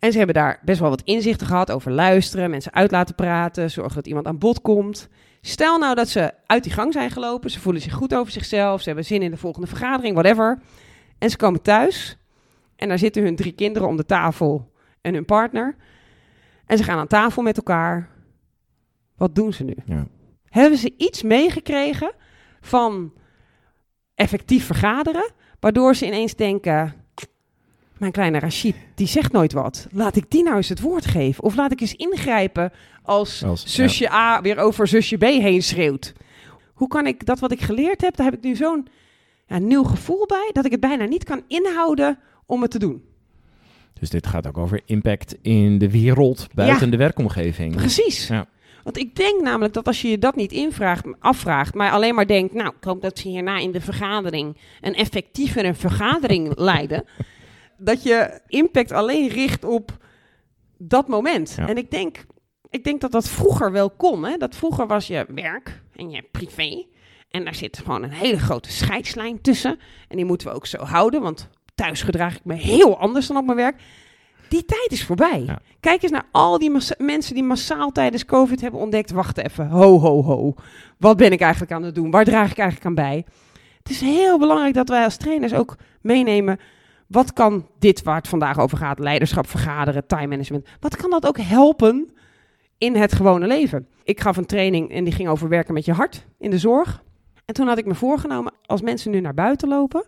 En 0.00 0.12
ze 0.12 0.18
hebben 0.18 0.34
daar 0.34 0.60
best 0.64 0.80
wel 0.80 0.88
wat 0.88 1.02
inzichten 1.02 1.46
gehad 1.46 1.70
over 1.70 1.92
luisteren, 1.92 2.50
mensen 2.50 2.72
uit 2.72 2.90
laten 2.90 3.14
praten, 3.14 3.70
zorgen 3.70 3.94
dat 3.94 4.06
iemand 4.06 4.26
aan 4.26 4.38
bod 4.38 4.60
komt. 4.60 5.08
Stel 5.40 5.78
nou 5.78 5.94
dat 5.94 6.08
ze 6.08 6.32
uit 6.46 6.62
die 6.62 6.72
gang 6.72 6.92
zijn 6.92 7.10
gelopen, 7.10 7.50
ze 7.50 7.60
voelen 7.60 7.82
zich 7.82 7.92
goed 7.92 8.14
over 8.14 8.32
zichzelf, 8.32 8.80
ze 8.80 8.86
hebben 8.86 9.04
zin 9.04 9.22
in 9.22 9.30
de 9.30 9.36
volgende 9.36 9.66
vergadering, 9.66 10.14
whatever. 10.14 10.62
En 11.18 11.30
ze 11.30 11.36
komen 11.36 11.62
thuis 11.62 12.18
en 12.76 12.88
daar 12.88 12.98
zitten 12.98 13.22
hun 13.22 13.36
drie 13.36 13.52
kinderen 13.52 13.88
om 13.88 13.96
de 13.96 14.06
tafel 14.06 14.72
en 15.00 15.14
hun 15.14 15.24
partner. 15.24 15.76
En 16.66 16.76
ze 16.76 16.84
gaan 16.84 16.98
aan 16.98 17.06
tafel 17.06 17.42
met 17.42 17.56
elkaar. 17.56 18.08
Wat 19.16 19.34
doen 19.34 19.52
ze 19.52 19.64
nu? 19.64 19.74
Ja. 19.84 20.06
Hebben 20.44 20.78
ze 20.78 20.94
iets 20.96 21.22
meegekregen 21.22 22.12
van 22.60 23.12
effectief 24.14 24.66
vergaderen, 24.66 25.32
waardoor 25.60 25.94
ze 25.94 26.06
ineens 26.06 26.34
denken: 26.34 26.94
mijn 28.00 28.12
kleine 28.12 28.38
Rashid, 28.38 28.74
die 28.94 29.06
zegt 29.06 29.32
nooit 29.32 29.52
wat. 29.52 29.86
Laat 29.90 30.16
ik 30.16 30.24
die 30.28 30.42
nou 30.42 30.56
eens 30.56 30.68
het 30.68 30.80
woord 30.80 31.06
geven. 31.06 31.44
Of 31.44 31.56
laat 31.56 31.72
ik 31.72 31.80
eens 31.80 31.94
ingrijpen 31.94 32.72
als, 33.02 33.44
Als- 33.44 33.74
zusje 33.74 34.12
A 34.12 34.40
weer 34.40 34.58
over 34.58 34.86
zusje 34.86 35.16
B 35.16 35.22
heen 35.22 35.62
schreeuwt. 35.62 36.12
Hoe 36.74 36.88
kan 36.88 37.06
ik 37.06 37.26
dat 37.26 37.38
wat 37.38 37.52
ik 37.52 37.60
geleerd 37.60 38.00
heb, 38.00 38.16
daar 38.16 38.26
heb 38.26 38.34
ik 38.34 38.42
nu 38.42 38.56
zo'n 38.56 38.86
ja, 39.46 39.58
nieuw 39.58 39.82
gevoel 39.84 40.26
bij, 40.26 40.50
dat 40.52 40.64
ik 40.64 40.70
het 40.70 40.80
bijna 40.80 41.04
niet 41.04 41.24
kan 41.24 41.42
inhouden 41.48 42.18
om 42.46 42.62
het 42.62 42.70
te 42.70 42.78
doen. 42.78 43.02
Dus 44.00 44.10
dit 44.10 44.26
gaat 44.26 44.46
ook 44.46 44.58
over 44.58 44.80
impact 44.84 45.36
in 45.42 45.78
de 45.78 45.90
wereld 45.90 46.46
buiten 46.54 46.90
de 46.90 46.96
werkomgeving. 46.96 47.76
Precies. 47.76 48.28
Ja. 48.28 48.46
Want 48.84 48.98
ik 48.98 49.16
denk 49.16 49.42
namelijk 49.42 49.74
dat 49.74 49.86
als 49.86 50.02
je 50.02 50.08
je 50.08 50.18
dat 50.18 50.36
niet 50.36 50.52
invraagt, 50.52 51.04
afvraagt, 51.18 51.74
maar 51.74 51.90
alleen 51.90 52.14
maar 52.14 52.26
denkt, 52.26 52.54
nou, 52.54 52.68
ik 52.68 52.84
hoop 52.84 53.02
dat 53.02 53.18
ze 53.18 53.28
hierna 53.28 53.58
in 53.58 53.72
de 53.72 53.80
vergadering 53.80 54.56
een 54.80 54.94
effectievere 54.94 55.74
vergadering 55.74 56.52
leiden, 56.70 57.04
dat 57.80 58.02
je 58.02 58.40
impact 58.46 58.92
alleen 58.92 59.28
richt 59.28 59.64
op 59.64 59.98
dat 60.78 61.08
moment. 61.08 61.54
Ja. 61.56 61.68
En 61.68 61.76
ik 61.76 61.90
denk, 61.90 62.26
ik 62.70 62.84
denk 62.84 63.00
dat 63.00 63.12
dat 63.12 63.28
vroeger 63.28 63.72
wel 63.72 63.90
kon. 63.90 64.24
Hè? 64.24 64.36
Dat 64.36 64.56
vroeger 64.56 64.86
was 64.86 65.06
je 65.06 65.26
werk 65.34 65.80
en 65.96 66.10
je 66.10 66.22
privé. 66.30 66.84
En 67.30 67.44
daar 67.44 67.54
zit 67.54 67.78
gewoon 67.78 68.02
een 68.02 68.12
hele 68.12 68.38
grote 68.38 68.70
scheidslijn 68.70 69.40
tussen. 69.40 69.78
En 70.08 70.16
die 70.16 70.24
moeten 70.24 70.48
we 70.48 70.54
ook 70.54 70.66
zo 70.66 70.82
houden, 70.82 71.22
want 71.22 71.48
thuis 71.74 72.02
gedraag 72.02 72.36
ik 72.36 72.44
me 72.44 72.54
heel 72.54 72.98
anders 72.98 73.26
dan 73.26 73.36
op 73.36 73.44
mijn 73.44 73.56
werk. 73.56 73.82
Die 74.48 74.64
tijd 74.64 74.88
is 74.90 75.04
voorbij. 75.04 75.42
Ja. 75.46 75.58
Kijk 75.80 76.02
eens 76.02 76.12
naar 76.12 76.26
al 76.30 76.58
die 76.58 76.80
mensen 76.98 77.34
die 77.34 77.42
massaal 77.42 77.92
tijdens 77.92 78.24
COVID 78.24 78.60
hebben 78.60 78.80
ontdekt. 78.80 79.10
Wacht 79.10 79.38
even, 79.38 79.68
ho, 79.68 79.98
ho, 79.98 80.22
ho. 80.22 80.54
Wat 80.98 81.16
ben 81.16 81.32
ik 81.32 81.40
eigenlijk 81.40 81.72
aan 81.72 81.82
het 81.82 81.94
doen? 81.94 82.10
Waar 82.10 82.24
draag 82.24 82.50
ik 82.50 82.58
eigenlijk 82.58 82.86
aan 82.86 82.94
bij? 82.94 83.24
Het 83.78 83.90
is 83.90 84.00
heel 84.00 84.38
belangrijk 84.38 84.74
dat 84.74 84.88
wij 84.88 85.04
als 85.04 85.16
trainers 85.16 85.54
ook 85.54 85.76
meenemen. 86.00 86.58
Wat 87.10 87.32
kan 87.32 87.66
dit 87.78 88.02
waar 88.02 88.16
het 88.16 88.28
vandaag 88.28 88.58
over 88.58 88.78
gaat, 88.78 88.98
leiderschap, 88.98 89.46
vergaderen, 89.46 90.06
time 90.06 90.26
management, 90.26 90.68
wat 90.80 90.96
kan 90.96 91.10
dat 91.10 91.26
ook 91.26 91.38
helpen 91.38 92.10
in 92.78 92.96
het 92.96 93.12
gewone 93.12 93.46
leven? 93.46 93.86
Ik 94.04 94.20
gaf 94.20 94.36
een 94.36 94.46
training 94.46 94.90
en 94.90 95.04
die 95.04 95.12
ging 95.12 95.28
over 95.28 95.48
werken 95.48 95.74
met 95.74 95.84
je 95.84 95.92
hart 95.92 96.26
in 96.38 96.50
de 96.50 96.58
zorg. 96.58 97.02
En 97.44 97.54
toen 97.54 97.66
had 97.66 97.78
ik 97.78 97.86
me 97.86 97.94
voorgenomen, 97.94 98.52
als 98.66 98.80
mensen 98.82 99.10
nu 99.10 99.20
naar 99.20 99.34
buiten 99.34 99.68
lopen, 99.68 100.06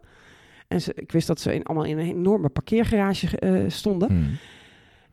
en 0.68 0.80
ze, 0.80 0.92
ik 0.94 1.12
wist 1.12 1.26
dat 1.26 1.40
ze 1.40 1.54
in, 1.54 1.62
allemaal 1.62 1.86
in 1.86 1.98
een 1.98 2.08
enorme 2.08 2.48
parkeergarage 2.48 3.38
eh, 3.38 3.62
stonden, 3.66 4.08
Hmm. 4.08 4.36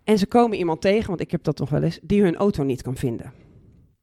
en 0.04 0.18
ze 0.18 0.28
komen 0.28 0.58
iemand 0.58 0.82
tegen, 0.82 1.08
want 1.08 1.22
ik 1.22 1.32
heb 1.32 1.44
dat 1.44 1.60
nog 1.60 1.70
wel 1.70 1.84
eens, 1.84 2.00
die 2.02 2.22
hun 2.22 2.36
auto 2.36 2.64
niet 2.64 2.82
kan 2.82 2.96
vinden. 2.96 3.34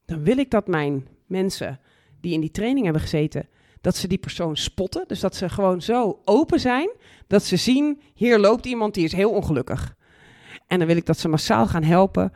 Dan 0.05 0.23
wil 0.23 0.37
ik 0.37 0.51
dat 0.51 0.67
mijn 0.67 1.07
mensen 1.25 1.79
die 2.21 2.33
in 2.33 2.41
die 2.41 2.51
training 2.51 2.83
hebben 2.83 3.01
gezeten, 3.01 3.47
dat 3.81 3.95
ze 3.95 4.07
die 4.07 4.17
persoon 4.17 4.55
spotten. 4.57 5.03
Dus 5.07 5.19
dat 5.19 5.35
ze 5.35 5.49
gewoon 5.49 5.81
zo 5.81 6.19
open 6.25 6.59
zijn, 6.59 6.89
dat 7.27 7.43
ze 7.43 7.55
zien, 7.55 8.01
hier 8.13 8.39
loopt 8.39 8.65
iemand 8.65 8.93
die 8.93 9.03
is 9.03 9.11
heel 9.11 9.31
ongelukkig. 9.31 9.95
En 10.67 10.77
dan 10.77 10.87
wil 10.87 10.97
ik 10.97 11.05
dat 11.05 11.17
ze 11.17 11.27
massaal 11.27 11.67
gaan 11.67 11.83
helpen 11.83 12.33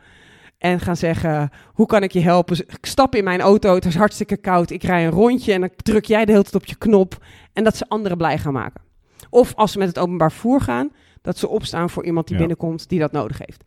en 0.58 0.80
gaan 0.80 0.96
zeggen, 0.96 1.50
hoe 1.72 1.86
kan 1.86 2.02
ik 2.02 2.12
je 2.12 2.20
helpen? 2.20 2.58
Ik 2.58 2.86
stap 2.86 3.14
in 3.14 3.24
mijn 3.24 3.40
auto, 3.40 3.74
het 3.74 3.84
is 3.84 3.94
hartstikke 3.94 4.36
koud, 4.36 4.70
ik 4.70 4.82
rij 4.82 5.04
een 5.04 5.10
rondje 5.12 5.52
en 5.52 5.60
dan 5.60 5.70
druk 5.76 6.04
jij 6.04 6.24
de 6.24 6.30
hele 6.32 6.42
tijd 6.42 6.54
op 6.54 6.64
je 6.64 6.76
knop. 6.76 7.24
En 7.52 7.64
dat 7.64 7.76
ze 7.76 7.88
anderen 7.88 8.18
blij 8.18 8.38
gaan 8.38 8.52
maken. 8.52 8.82
Of 9.30 9.54
als 9.54 9.72
ze 9.72 9.78
met 9.78 9.88
het 9.88 9.98
openbaar 9.98 10.32
vervoer 10.32 10.60
gaan, 10.60 10.90
dat 11.22 11.38
ze 11.38 11.48
opstaan 11.48 11.90
voor 11.90 12.04
iemand 12.04 12.26
die 12.26 12.34
Ja. 12.34 12.40
binnenkomt 12.40 12.88
die 12.88 12.98
dat 12.98 13.12
nodig 13.12 13.38
heeft. 13.38 13.64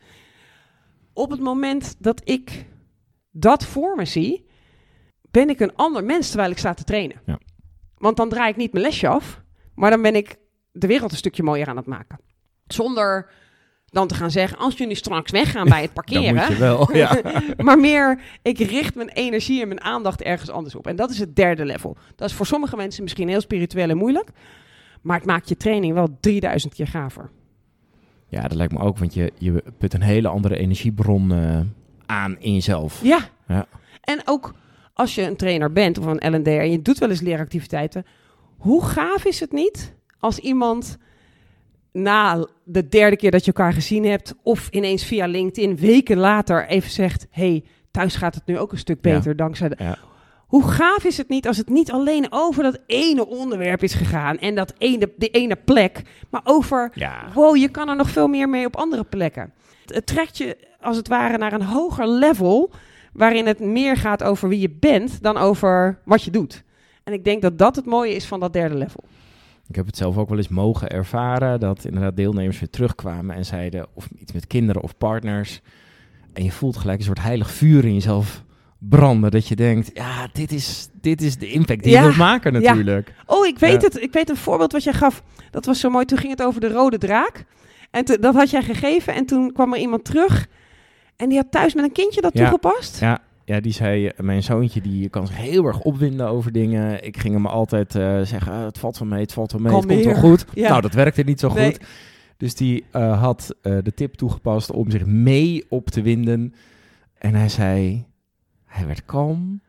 Op 1.14 1.32
het 1.32 1.40
moment 1.40 1.96
dat 2.00 2.22
ik 2.24 2.66
dat 3.32 3.66
voor 3.66 3.96
me 3.96 4.06
zie, 4.06 4.46
ben 5.32 5.50
ik 5.50 5.60
een 5.60 5.76
ander 5.76 6.04
mens 6.04 6.28
terwijl 6.28 6.52
ik 6.52 6.58
sta 6.58 6.74
te 6.74 6.84
trainen. 6.84 7.22
Ja. 7.26 7.40
Want 7.98 8.18
dan 8.18 8.30
draai 8.30 8.50
ik 8.50 8.58
niet 8.58 8.74
mijn 8.74 8.86
lesje 8.86 9.08
af, 9.08 9.42
maar 9.76 9.90
dan 9.90 10.02
ben 10.02 10.16
ik 10.16 10.36
de 10.72 10.88
wereld 10.88 11.12
een 11.12 11.18
stukje 11.18 11.44
mooier 11.44 11.68
aan 11.68 11.78
het 11.78 11.86
maken. 11.86 12.20
Zonder 12.68 13.30
dan 13.86 14.08
te 14.08 14.16
gaan 14.16 14.32
zeggen, 14.32 14.58
als 14.58 14.78
jullie 14.78 14.96
straks 14.96 15.32
weggaan 15.32 15.70
bij 15.70 15.82
het 15.82 15.94
parkeren, 16.00 16.36
moet 16.36 16.48
je 16.48 16.58
wel. 16.58 16.96
Ja. 16.96 17.22
maar 17.58 17.80
meer, 17.80 18.22
ik 18.42 18.58
richt 18.58 18.96
mijn 18.96 19.10
energie 19.10 19.62
en 19.62 19.68
mijn 19.68 19.82
aandacht 19.82 20.22
ergens 20.22 20.50
anders 20.50 20.76
op. 20.76 20.88
En 20.88 20.96
dat 20.96 21.10
is 21.10 21.20
het 21.20 21.36
derde 21.36 21.66
level. 21.66 21.98
Dat 22.16 22.30
is 22.30 22.36
voor 22.36 22.46
sommige 22.46 22.76
mensen 22.76 23.04
misschien 23.04 23.28
heel 23.28 23.42
spiritueel 23.42 23.90
en 23.90 23.98
moeilijk. 23.98 24.30
Maar 25.02 25.18
het 25.18 25.26
maakt 25.26 25.50
je 25.50 25.58
training 25.58 25.94
wel 25.94 26.18
3000 26.20 26.74
keer 26.74 26.88
gaver. 26.88 27.30
ja, 28.28 28.42
dat 28.42 28.58
lijkt 28.58 28.74
me 28.74 28.80
ook, 28.80 28.98
want 28.98 29.14
je, 29.14 29.32
je 29.38 29.64
put 29.78 29.94
een 29.94 30.02
hele 30.02 30.28
andere 30.28 30.58
energiebron 30.58 31.32
eh, 31.32 31.60
aan 32.06 32.40
in 32.40 32.54
jezelf. 32.54 33.00
Ja. 33.04 33.20
Ja. 33.48 33.68
En 34.02 34.22
ook 34.26 34.54
als 34.96 35.16
je 35.16 35.22
een 35.22 35.36
trainer 35.36 35.72
bent 35.72 35.98
of 35.98 36.06
een 36.06 36.36
L&D 36.36 36.48
en 36.48 36.72
je 36.72 36.82
doet 36.82 36.98
wel 36.98 37.10
eens 37.10 37.22
leeractiviteiten. 37.22 38.06
Hoe 38.58 38.84
gaaf 38.84 39.26
is 39.26 39.40
het 39.40 39.52
niet 39.52 39.94
als 40.20 40.40
iemand 40.40 40.98
na 41.92 42.48
de 42.64 42.88
derde 42.88 43.16
keer 43.16 43.32
dat 43.32 43.46
je 43.46 43.54
elkaar 43.54 43.74
gezien 43.74 44.06
hebt... 44.06 44.36
of 44.44 44.68
ineens 44.72 45.04
via 45.06 45.26
LinkedIn 45.26 45.78
weken 45.78 46.18
later 46.18 46.68
even 46.68 46.90
zegt... 46.90 47.28
hey, 47.30 47.64
thuis 47.92 48.16
gaat 48.16 48.36
het 48.36 48.46
nu 48.46 48.60
ook 48.60 48.72
een 48.72 48.78
stuk 48.78 49.00
Ja. 49.02 49.14
beter 49.16 49.36
dankzij 49.36 49.70
de... 49.70 49.76
Ja. 49.80 49.98
Hoe 50.48 50.64
gaaf 50.64 51.04
is 51.04 51.18
het 51.18 51.30
niet 51.30 51.48
als 51.48 51.58
het 51.58 51.70
niet 51.70 51.92
alleen 51.92 52.28
over 52.30 52.64
dat 52.64 52.80
ene 52.88 53.28
onderwerp 53.28 53.84
is 53.84 53.94
gegaan... 53.94 54.38
en 54.38 54.56
dat 54.56 54.74
ene, 54.78 55.12
die 55.18 55.30
ene 55.30 55.56
plek, 55.56 56.02
maar 56.30 56.42
over... 56.44 56.92
Ja. 56.94 57.32
Wow, 57.34 57.56
je 57.56 57.70
kan 57.70 57.90
er 57.90 57.96
nog 57.96 58.10
veel 58.10 58.28
meer 58.28 58.50
mee 58.50 58.66
op 58.66 58.76
andere 58.76 59.04
plekken. 59.04 59.54
Het 59.86 60.06
trekt 60.06 60.38
je 60.38 60.58
als 60.82 60.98
het 60.98 61.08
ware 61.08 61.38
naar 61.38 61.54
een 61.54 61.64
hoger 61.64 62.08
level, 62.08 62.72
waarin 63.16 63.46
het 63.48 63.60
meer 63.60 63.98
gaat 63.98 64.24
over 64.24 64.50
wie 64.50 64.60
je 64.60 64.70
bent 64.80 65.22
dan 65.24 65.38
over 65.38 66.00
wat 66.06 66.24
je 66.24 66.32
doet. 66.32 66.64
En 67.04 67.14
ik 67.14 67.24
denk 67.24 67.42
dat 67.42 67.58
dat 67.58 67.76
het 67.76 67.86
mooie 67.86 68.16
is 68.16 68.26
van 68.26 68.40
dat 68.40 68.54
derde 68.54 68.76
level. 68.76 69.04
Ik 69.68 69.76
heb 69.76 69.86
het 69.86 69.98
zelf 69.98 70.18
ook 70.18 70.30
wel 70.30 70.38
eens 70.38 70.48
mogen 70.48 70.90
ervaren 70.90 71.60
dat 71.60 71.86
inderdaad 71.86 72.16
deelnemers 72.16 72.60
weer 72.60 72.70
terugkwamen 72.70 73.36
en 73.36 73.46
zeiden 73.46 73.88
of 73.94 74.08
iets 74.20 74.32
met 74.34 74.48
kinderen 74.48 74.82
of 74.82 74.98
partners. 74.98 75.62
En 76.34 76.44
je 76.44 76.52
voelt 76.52 76.78
gelijk 76.78 77.00
een 77.00 77.06
soort 77.06 77.22
heilig 77.22 77.52
vuur 77.52 77.86
in 77.86 77.94
jezelf 77.94 78.44
branden. 78.78 79.32
Dat 79.32 79.48
je 79.48 79.56
denkt, 79.56 79.92
ja, 79.94 80.28
dit 80.34 80.52
is, 80.52 80.90
dit 81.02 81.22
is 81.22 81.38
de 81.38 81.52
impact 81.52 81.84
die 81.84 81.92
Ja, 81.92 82.00
je 82.00 82.06
wilt 82.06 82.18
maken 82.18 82.54
ja. 82.54 82.60
natuurlijk. 82.60 83.14
Oh, 83.26 83.46
ik 83.46 83.60
weet 83.60 83.82
Ja. 83.82 83.88
het. 83.88 84.02
Ik 84.02 84.14
weet 84.14 84.30
een 84.30 84.38
voorbeeld 84.38 84.72
wat 84.72 84.84
jij 84.84 84.94
gaf. 84.94 85.24
Dat 85.52 85.66
was 85.66 85.80
zo 85.80 85.90
mooi. 85.90 86.06
Toen 86.06 86.18
ging 86.18 86.32
het 86.32 86.44
over 86.44 86.62
de 86.62 86.70
rode 86.70 86.98
draak. 86.98 87.46
En 87.92 88.06
te- 88.06 88.20
dat 88.20 88.36
had 88.36 88.50
jij 88.50 88.64
gegeven. 88.64 89.14
En 89.14 89.26
toen 89.26 89.52
kwam 89.52 89.74
er 89.74 89.80
iemand 89.80 90.06
terug. 90.06 90.48
En 91.16 91.30
die 91.30 91.38
had 91.38 91.52
thuis 91.52 91.74
met 91.74 91.84
een 91.84 91.92
kindje 91.92 92.22
dat 92.22 92.34
Ja. 92.34 92.40
toegepast. 92.40 93.00
Ja, 93.00 93.20
ja, 93.46 93.60
die 93.60 93.72
zei, 93.74 94.08
eh, 94.08 94.20
mijn 94.26 94.44
zoontje 94.44 94.82
die 94.82 95.10
kan 95.10 95.28
zich 95.28 95.38
heel 95.38 95.66
erg 95.66 95.80
opwinden 95.82 96.28
over 96.28 96.52
dingen. 96.52 97.04
Ik 97.06 97.18
ging 97.18 97.34
hem 97.34 97.46
altijd 97.48 97.96
eh, 97.96 98.22
zeggen, 98.22 98.52
ah, 98.52 98.64
het 98.66 98.78
valt 98.80 98.98
wel 98.98 99.08
mee, 99.08 99.22
het 99.22 99.34
valt 99.34 99.52
wel 99.52 99.62
mee, 99.62 99.74
het 99.76 99.86
komt 99.86 100.04
wel 100.04 100.16
goed. 100.16 100.46
Ja. 100.54 100.70
Nou, 100.70 100.82
dat 100.82 100.94
werkte 100.94 101.22
niet 101.24 101.40
zo 101.40 101.54
Nee. 101.54 101.66
goed. 101.72 101.86
Dus 102.38 102.56
die 102.56 102.86
eh, 102.92 103.22
had 103.22 103.56
de 103.62 103.92
tip 103.96 104.14
toegepast 104.14 104.72
om 104.72 104.92
zich 104.92 105.06
mee 105.06 105.66
op 105.70 105.90
te 105.90 106.02
winden. 106.02 106.54
En 107.18 107.36
hij 107.36 107.50
zei, 107.50 108.06
hij 108.66 108.88
werd 108.88 109.06
kalm. 109.06 109.62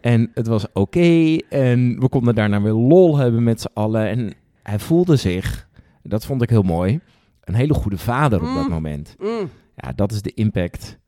En 0.00 0.30
het 0.34 0.46
was 0.46 0.66
oké. 0.72 1.36
en 1.48 2.00
we 2.00 2.08
konden 2.08 2.34
daarna 2.34 2.62
weer 2.62 2.72
lol 2.72 3.16
hebben 3.16 3.42
met 3.42 3.60
z'n 3.60 3.68
allen. 3.74 4.08
En 4.08 4.32
hij 4.62 4.78
voelde 4.78 5.16
zich, 5.16 5.68
dat 6.02 6.26
vond 6.26 6.42
ik 6.42 6.50
heel 6.50 6.62
mooi, 6.62 7.00
een 7.44 7.54
hele 7.54 7.74
goede 7.74 7.98
vader 7.98 8.40
op 8.40 8.54
dat 8.54 8.64
Mm. 8.64 8.70
moment. 8.70 9.16
Mm, 9.18 9.50
Ja, 9.76 9.92
dat 9.92 10.12
is 10.12 10.22
de 10.22 10.32
impact 10.34 10.98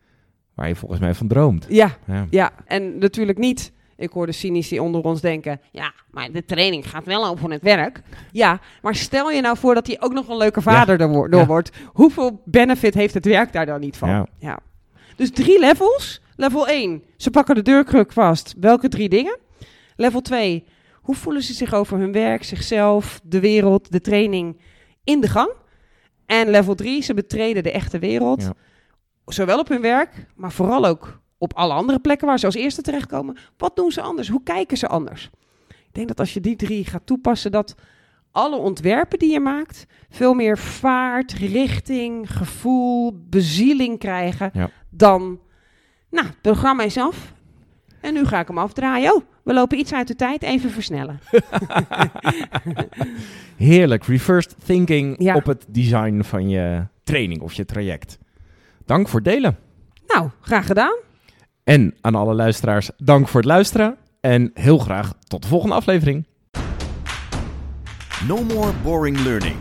waar 0.54 0.68
je 0.68 0.75
volgens 0.76 1.00
mij 1.00 1.14
van 1.14 1.28
droomt. 1.28 1.66
ja, 1.68 1.96
Ja. 2.06 2.26
ja. 2.31 2.50
En 2.66 2.98
natuurlijk 2.98 3.38
niet. 3.38 3.72
Ik 3.96 4.11
hoor 4.11 4.26
de 4.26 4.33
cynici 4.33 4.81
onder 4.81 5.02
ons 5.04 5.20
denken: 5.20 5.61
ja, 5.72 5.92
maar 6.11 6.33
de 6.33 6.44
training 6.44 6.90
gaat 6.90 7.04
wel 7.04 7.26
over 7.26 7.50
het 7.50 7.62
werk. 7.62 8.02
Ja, 8.33 8.61
maar 8.83 8.94
stel 8.94 9.31
je 9.31 9.40
nou 9.40 9.57
voor 9.57 9.74
dat 9.74 9.87
hij 9.87 9.96
ook 10.00 10.12
nog 10.12 10.28
een 10.28 10.37
leuke 10.37 10.62
vader 10.62 10.98
door, 10.98 11.31
door 11.31 11.40
Ja. 11.40 11.46
wordt. 11.46 11.70
Hoeveel 11.87 12.42
benefit 12.44 12.94
heeft 12.94 13.14
het 13.14 13.24
werk 13.24 13.52
daar 13.52 13.66
dan 13.66 13.81
niet 13.81 13.96
van? 13.96 14.26
Ja. 14.38 14.59
Dus 15.16 15.31
drie 15.31 15.59
levels. 15.61 16.20
Level 16.37 16.68
1, 16.68 17.02
ze 17.16 17.31
pakken 17.31 17.54
de 17.54 17.62
deurkruk 17.62 18.12
vast. 18.12 18.54
Welke 18.61 18.88
drie 18.88 19.09
dingen? 19.09 19.38
Level 19.96 20.20
2, 20.20 20.64
hoe 20.94 21.14
voelen 21.14 21.42
ze 21.42 21.52
zich 21.52 21.74
over 21.74 21.98
hun 21.98 22.12
werk, 22.12 22.42
zichzelf, 22.44 23.20
de 23.24 23.40
wereld, 23.40 23.92
de 23.92 24.00
training 24.00 24.61
in 25.04 25.20
de 25.20 25.28
gang? 25.28 25.50
En 26.28 26.48
level 26.50 26.74
3, 26.74 27.02
ze 27.02 27.14
betreden 27.14 27.62
de 27.62 27.72
echte 27.72 27.98
wereld. 27.98 28.42
Ja. 28.42 28.52
Zowel 29.26 29.58
op 29.58 29.68
hun 29.68 29.80
werk, 29.80 30.26
maar 30.36 30.52
vooral 30.52 30.86
ook 30.86 31.20
op 31.38 31.54
alle 31.54 31.72
andere 31.72 31.98
plekken 31.98 32.26
waar 32.26 32.38
ze 32.38 32.46
als 32.46 32.54
eerste 32.54 32.82
terechtkomen. 32.82 33.36
Wat 33.56 33.76
doen 33.76 33.90
ze 33.92 34.00
anders? 34.00 34.28
Hoe 34.28 34.42
kijken 34.42 34.76
ze 34.76 34.88
anders? 34.88 35.30
Ik 35.68 35.94
denk 35.94 36.08
dat 36.08 36.20
als 36.20 36.34
je 36.34 36.40
die 36.40 36.56
drie 36.56 36.84
gaat 36.84 37.06
toepassen, 37.06 37.50
dat 37.50 37.74
alle 38.30 38.56
ontwerpen 38.56 39.18
die 39.18 39.32
je 39.32 39.40
maakt 39.40 39.86
veel 40.10 40.34
meer 40.34 40.58
vaart, 40.58 41.32
richting, 41.32 42.36
gevoel, 42.36 43.12
bezieling 43.28 43.98
krijgen 43.98 44.50
Ja. 44.52 44.70
dan, 44.90 45.40
nou, 46.10 46.26
het 46.26 46.40
programma 46.40 46.82
is 46.82 46.96
af. 46.96 47.32
En 48.00 48.14
nu 48.14 48.24
ga 48.26 48.40
ik 48.40 48.48
hem 48.48 48.58
afdraaien. 48.58 49.14
Oh, 49.14 49.22
we 49.48 49.54
lopen 49.54 49.78
iets 49.78 49.92
uit 49.92 50.08
de 50.08 50.14
tijd. 50.16 50.42
Even 50.42 50.70
versnellen. 50.70 51.20
Heerlijk, 53.56 54.04
reversed 54.04 54.54
thinking 54.64 55.22
Ja. 55.22 55.34
op 55.34 55.46
het 55.46 55.64
design 55.68 56.22
van 56.22 56.48
je 56.48 56.87
training 57.04 57.40
of 57.40 57.52
je 57.52 57.64
traject. 57.64 58.18
Dank 58.87 59.08
voor 59.08 59.20
het 59.20 59.28
delen. 59.28 59.56
Nou, 60.06 60.28
graag 60.40 60.66
gedaan. 60.66 60.96
En 61.64 61.94
aan 62.00 62.14
alle 62.14 62.34
luisteraars, 62.34 62.90
dank 62.96 63.28
voor 63.28 63.40
het 63.40 63.48
luisteren. 63.48 63.96
En 64.20 64.50
heel 64.54 64.78
graag 64.78 65.12
tot 65.26 65.42
de 65.42 65.48
volgende 65.48 65.74
aflevering. 65.74 66.26
No 68.26 68.44
more 68.44 68.72
boring 68.82 69.20
learning. 69.20 69.56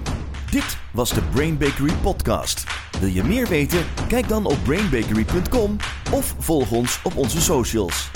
Dit 0.52 0.78
was 0.94 1.14
de 1.14 1.22
Brain 1.34 1.58
Bakery 1.58 1.94
podcast. 2.02 2.64
Wil 3.00 3.10
je 3.10 3.24
meer 3.24 3.48
weten? 3.48 3.80
Kijk 4.08 4.28
dan 4.28 4.46
op 4.46 4.58
brainbakery.com 4.64 5.76
of 6.14 6.36
volg 6.40 6.72
ons 6.72 7.00
op 7.04 7.16
onze 7.18 7.42
socials. 7.42 8.10